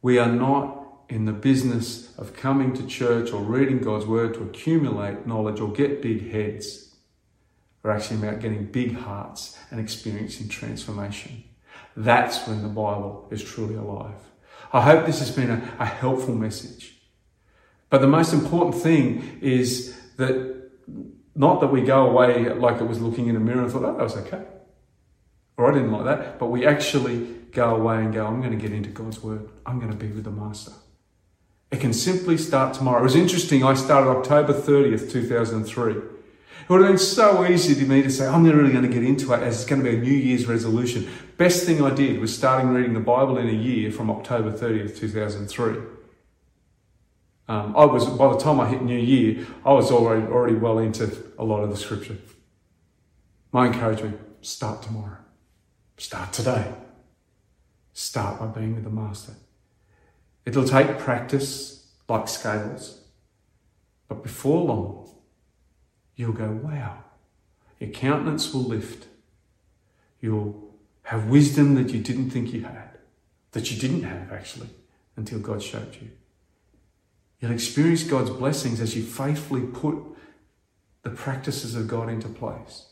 We 0.01 0.18
are 0.18 0.31
not 0.31 0.83
in 1.09 1.25
the 1.25 1.33
business 1.33 2.16
of 2.16 2.35
coming 2.35 2.72
to 2.75 2.87
church 2.87 3.33
or 3.33 3.42
reading 3.42 3.81
God's 3.81 4.07
word 4.07 4.35
to 4.35 4.42
accumulate 4.42 5.27
knowledge 5.27 5.61
or 5.61 5.72
get 5.72 6.03
big 6.03 6.31
heads. 6.31 6.91
We're 7.82 7.90
actually 7.90 8.26
about 8.26 8.40
getting 8.40 8.66
big 8.66 8.94
hearts 8.94 9.58
and 9.70 9.80
experiencing 9.80 10.48
transformation. 10.48 11.44
That's 11.96 12.46
when 12.46 12.62
the 12.62 12.68
Bible 12.68 13.28
is 13.30 13.42
truly 13.42 13.74
alive. 13.74 14.14
I 14.72 14.80
hope 14.80 15.04
this 15.04 15.18
has 15.18 15.30
been 15.30 15.50
a, 15.50 15.76
a 15.78 15.84
helpful 15.84 16.34
message. 16.34 16.94
But 17.90 18.00
the 18.00 18.06
most 18.06 18.32
important 18.32 18.82
thing 18.82 19.38
is 19.42 19.98
that 20.16 20.70
not 21.34 21.60
that 21.60 21.68
we 21.68 21.82
go 21.82 22.08
away 22.08 22.48
like 22.54 22.80
it 22.80 22.84
was 22.84 23.00
looking 23.00 23.26
in 23.26 23.36
a 23.36 23.40
mirror 23.40 23.62
and 23.62 23.70
thought, 23.70 23.84
oh, 23.84 23.96
that 23.96 24.02
was 24.02 24.16
okay. 24.16 24.44
Or 25.56 25.70
I 25.70 25.74
didn't 25.74 25.92
like 25.92 26.04
that. 26.04 26.38
But 26.38 26.46
we 26.46 26.64
actually 26.66 27.18
go 27.52 27.74
away 27.74 27.96
and 27.96 28.14
go, 28.14 28.26
I'm 28.26 28.40
going 28.40 28.52
to 28.52 28.58
get 28.58 28.72
into 28.72 28.90
God's 28.90 29.22
word. 29.22 29.48
I'm 29.66 29.78
going 29.78 29.90
to 29.90 29.96
be 29.96 30.08
with 30.08 30.24
the 30.24 30.30
Master. 30.30 30.72
It 31.70 31.80
can 31.80 31.92
simply 31.92 32.36
start 32.36 32.74
tomorrow. 32.74 33.00
It 33.00 33.04
was 33.04 33.16
interesting. 33.16 33.64
I 33.64 33.74
started 33.74 34.10
October 34.10 34.52
30th, 34.52 35.10
2003. 35.10 35.96
It 36.62 36.68
would 36.68 36.81
have 36.81 36.90
been 36.90 36.98
so 36.98 37.44
easy 37.44 37.75
to 37.75 37.85
me 37.85 38.03
to 38.03 38.11
say, 38.11 38.27
I'm 38.27 38.44
not 38.44 38.55
really 38.55 38.72
going 38.72 38.85
to 38.85 38.88
get 38.88 39.03
into 39.03 39.33
it 39.33 39.42
as 39.42 39.57
it's 39.57 39.68
going 39.68 39.83
to 39.83 39.90
be 39.90 39.96
a 39.96 40.01
New 40.01 40.12
Year's 40.12 40.46
resolution. 40.46 41.09
Best 41.37 41.66
thing 41.66 41.83
I 41.83 41.90
did 41.90 42.20
was 42.20 42.35
starting 42.35 42.70
reading 42.70 42.94
the 42.94 43.01
Bible 43.01 43.37
in 43.38 43.48
a 43.48 43.53
year 43.53 43.90
from 43.90 44.11
October 44.11 44.53
30th, 44.53 44.96
2003. 44.96 45.83
Um, 47.48 47.77
I 47.77 47.85
was, 47.85 48.07
by 48.07 48.33
the 48.33 48.38
time 48.38 48.61
I 48.61 48.68
hit 48.68 48.83
New 48.83 48.98
Year, 48.98 49.44
I 49.66 49.72
was 49.72 49.90
already, 49.90 50.25
already 50.27 50.55
well 50.55 50.79
into 50.79 51.11
a 51.38 51.44
lot 51.44 51.62
of 51.62 51.70
the 51.70 51.77
scripture. 51.77 52.16
My 53.51 53.66
encouragement, 53.66 54.20
start 54.40 54.83
tomorrow. 54.83 55.18
Start 55.98 56.33
today. 56.33 56.72
Start 57.92 58.38
by 58.38 58.46
being 58.46 58.75
with 58.75 58.85
the 58.85 58.90
Master. 58.90 59.35
It'll 60.46 60.64
take 60.64 60.98
practice 60.98 61.87
like 62.09 62.29
scales. 62.29 63.01
But 64.09 64.22
before 64.22 64.64
long, 64.64 65.01
you'll 66.16 66.33
go, 66.33 66.51
wow. 66.51 67.05
Your 67.79 67.90
countenance 67.90 68.53
will 68.53 68.62
lift. 68.62 69.07
You'll 70.20 70.72
have 71.05 71.29
wisdom 71.29 71.75
that 71.75 71.92
you 71.92 72.01
didn't 72.01 72.31
think 72.31 72.53
you 72.53 72.62
had, 72.62 72.98
that 73.53 73.70
you 73.70 73.79
didn't 73.79 74.05
have 74.05 74.33
actually, 74.33 74.68
until 75.16 75.40
God 75.40 75.62
showed 75.62 75.96
you. 76.01 76.11
You'll 77.40 77.51
experience 77.53 78.05
God's 78.05 78.31
blessings 78.31 78.81
as 78.81 78.96
you 78.96 79.03
faithfully 79.03 79.62
put 79.62 79.96
the 81.03 81.11
practices 81.11 81.75
of 81.75 81.88
God 81.88 82.09
into 82.09 82.29
place. 82.29 82.87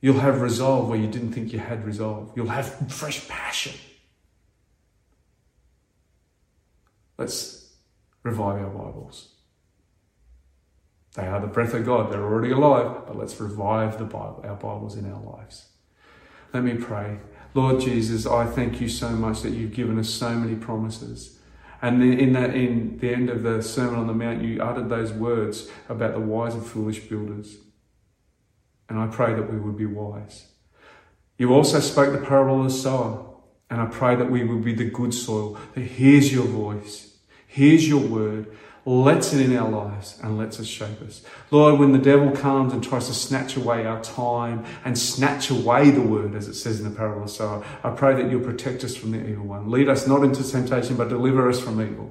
You'll 0.00 0.18
have 0.18 0.40
resolve 0.40 0.88
where 0.88 0.98
you 0.98 1.06
didn't 1.06 1.32
think 1.32 1.52
you 1.52 1.60
had 1.60 1.84
resolve. 1.84 2.32
You'll 2.34 2.48
have 2.48 2.90
fresh 2.92 3.28
passion. 3.28 3.74
Let's 7.16 7.74
revive 8.22 8.60
our 8.62 8.70
Bibles. 8.70 9.34
They 11.14 11.26
are 11.26 11.40
the 11.40 11.46
breath 11.46 11.74
of 11.74 11.84
God. 11.84 12.12
They're 12.12 12.22
already 12.22 12.52
alive, 12.52 13.06
but 13.06 13.16
let's 13.16 13.40
revive 13.40 13.98
the 13.98 14.04
Bible, 14.04 14.44
our 14.44 14.54
Bibles 14.54 14.96
in 14.96 15.10
our 15.10 15.20
lives. 15.20 15.66
Let 16.52 16.62
me 16.62 16.74
pray. 16.74 17.18
Lord 17.54 17.80
Jesus, 17.80 18.26
I 18.26 18.46
thank 18.46 18.80
you 18.80 18.88
so 18.88 19.10
much 19.10 19.42
that 19.42 19.50
you've 19.50 19.74
given 19.74 19.98
us 19.98 20.08
so 20.08 20.34
many 20.34 20.54
promises. 20.54 21.38
And 21.82 22.02
in 22.02 22.32
that, 22.34 22.54
in 22.54 22.98
the 22.98 23.12
end 23.12 23.30
of 23.30 23.42
the 23.42 23.62
Sermon 23.62 23.98
on 23.98 24.06
the 24.06 24.14
Mount, 24.14 24.42
you 24.42 24.62
uttered 24.62 24.88
those 24.88 25.12
words 25.12 25.68
about 25.88 26.14
the 26.14 26.20
wise 26.20 26.54
and 26.54 26.64
foolish 26.64 27.00
builders. 27.00 27.56
And 28.88 28.98
I 28.98 29.06
pray 29.06 29.34
that 29.34 29.50
we 29.50 29.58
would 29.58 29.76
be 29.76 29.86
wise. 29.86 30.46
You 31.38 31.54
also 31.54 31.80
spoke 31.80 32.12
the 32.12 32.24
parable 32.24 32.58
of 32.58 32.64
the 32.64 32.70
sower. 32.70 33.26
And 33.70 33.80
I 33.80 33.86
pray 33.86 34.16
that 34.16 34.30
we 34.30 34.44
would 34.44 34.64
be 34.64 34.74
the 34.74 34.90
good 34.90 35.14
soil 35.14 35.56
that 35.74 35.82
hears 35.82 36.32
your 36.32 36.44
voice, 36.44 37.16
hears 37.46 37.88
your 37.88 38.00
word, 38.00 38.54
lets 38.86 39.32
it 39.32 39.44
in 39.44 39.56
our 39.56 39.68
lives 39.68 40.18
and 40.22 40.38
lets 40.38 40.58
us 40.58 40.66
shape 40.66 41.02
us. 41.02 41.22
Lord, 41.50 41.78
when 41.78 41.92
the 41.92 41.98
devil 41.98 42.30
comes 42.30 42.72
and 42.72 42.82
tries 42.82 43.08
to 43.08 43.14
snatch 43.14 43.56
away 43.56 43.84
our 43.84 44.02
time 44.02 44.64
and 44.84 44.98
snatch 44.98 45.50
away 45.50 45.90
the 45.90 46.00
word, 46.00 46.34
as 46.34 46.48
it 46.48 46.54
says 46.54 46.80
in 46.80 46.90
the 46.90 46.96
parable 46.96 47.24
of 47.24 47.66
I 47.84 47.90
pray 47.90 48.14
that 48.20 48.30
you'll 48.30 48.44
protect 48.44 48.82
us 48.84 48.96
from 48.96 49.12
the 49.12 49.26
evil 49.26 49.46
one. 49.46 49.70
Lead 49.70 49.88
us 49.88 50.06
not 50.06 50.24
into 50.24 50.48
temptation, 50.48 50.96
but 50.96 51.08
deliver 51.08 51.48
us 51.48 51.60
from 51.60 51.80
evil, 51.80 52.10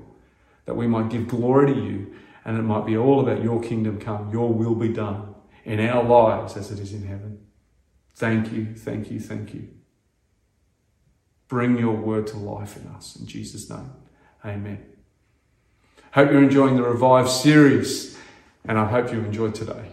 that 0.65 0.75
we 0.75 0.87
might 0.87 1.09
give 1.09 1.27
glory 1.27 1.73
to 1.73 1.79
you 1.79 2.13
and 2.45 2.57
it 2.57 2.63
might 2.63 2.85
be 2.85 2.97
all 2.97 3.19
about 3.19 3.43
your 3.43 3.61
kingdom 3.61 3.99
come, 3.99 4.31
your 4.31 4.51
will 4.51 4.75
be 4.75 4.89
done 4.89 5.35
in 5.65 5.79
our 5.79 6.03
lives 6.03 6.55
as 6.55 6.71
it 6.71 6.79
is 6.79 6.93
in 6.93 7.05
heaven. 7.05 7.39
Thank 8.15 8.51
you, 8.51 8.73
thank 8.75 9.11
you, 9.11 9.19
thank 9.19 9.53
you. 9.53 9.69
Bring 11.47 11.77
your 11.77 11.95
word 11.95 12.27
to 12.27 12.37
life 12.37 12.77
in 12.77 12.87
us. 12.87 13.15
In 13.15 13.25
Jesus' 13.25 13.69
name, 13.69 13.91
amen. 14.45 14.88
Hope 16.13 16.31
you're 16.31 16.41
enjoying 16.41 16.75
the 16.75 16.83
Revive 16.83 17.29
series, 17.29 18.17
and 18.65 18.79
I 18.79 18.85
hope 18.85 19.11
you 19.11 19.19
enjoyed 19.19 19.53
today. 19.53 19.91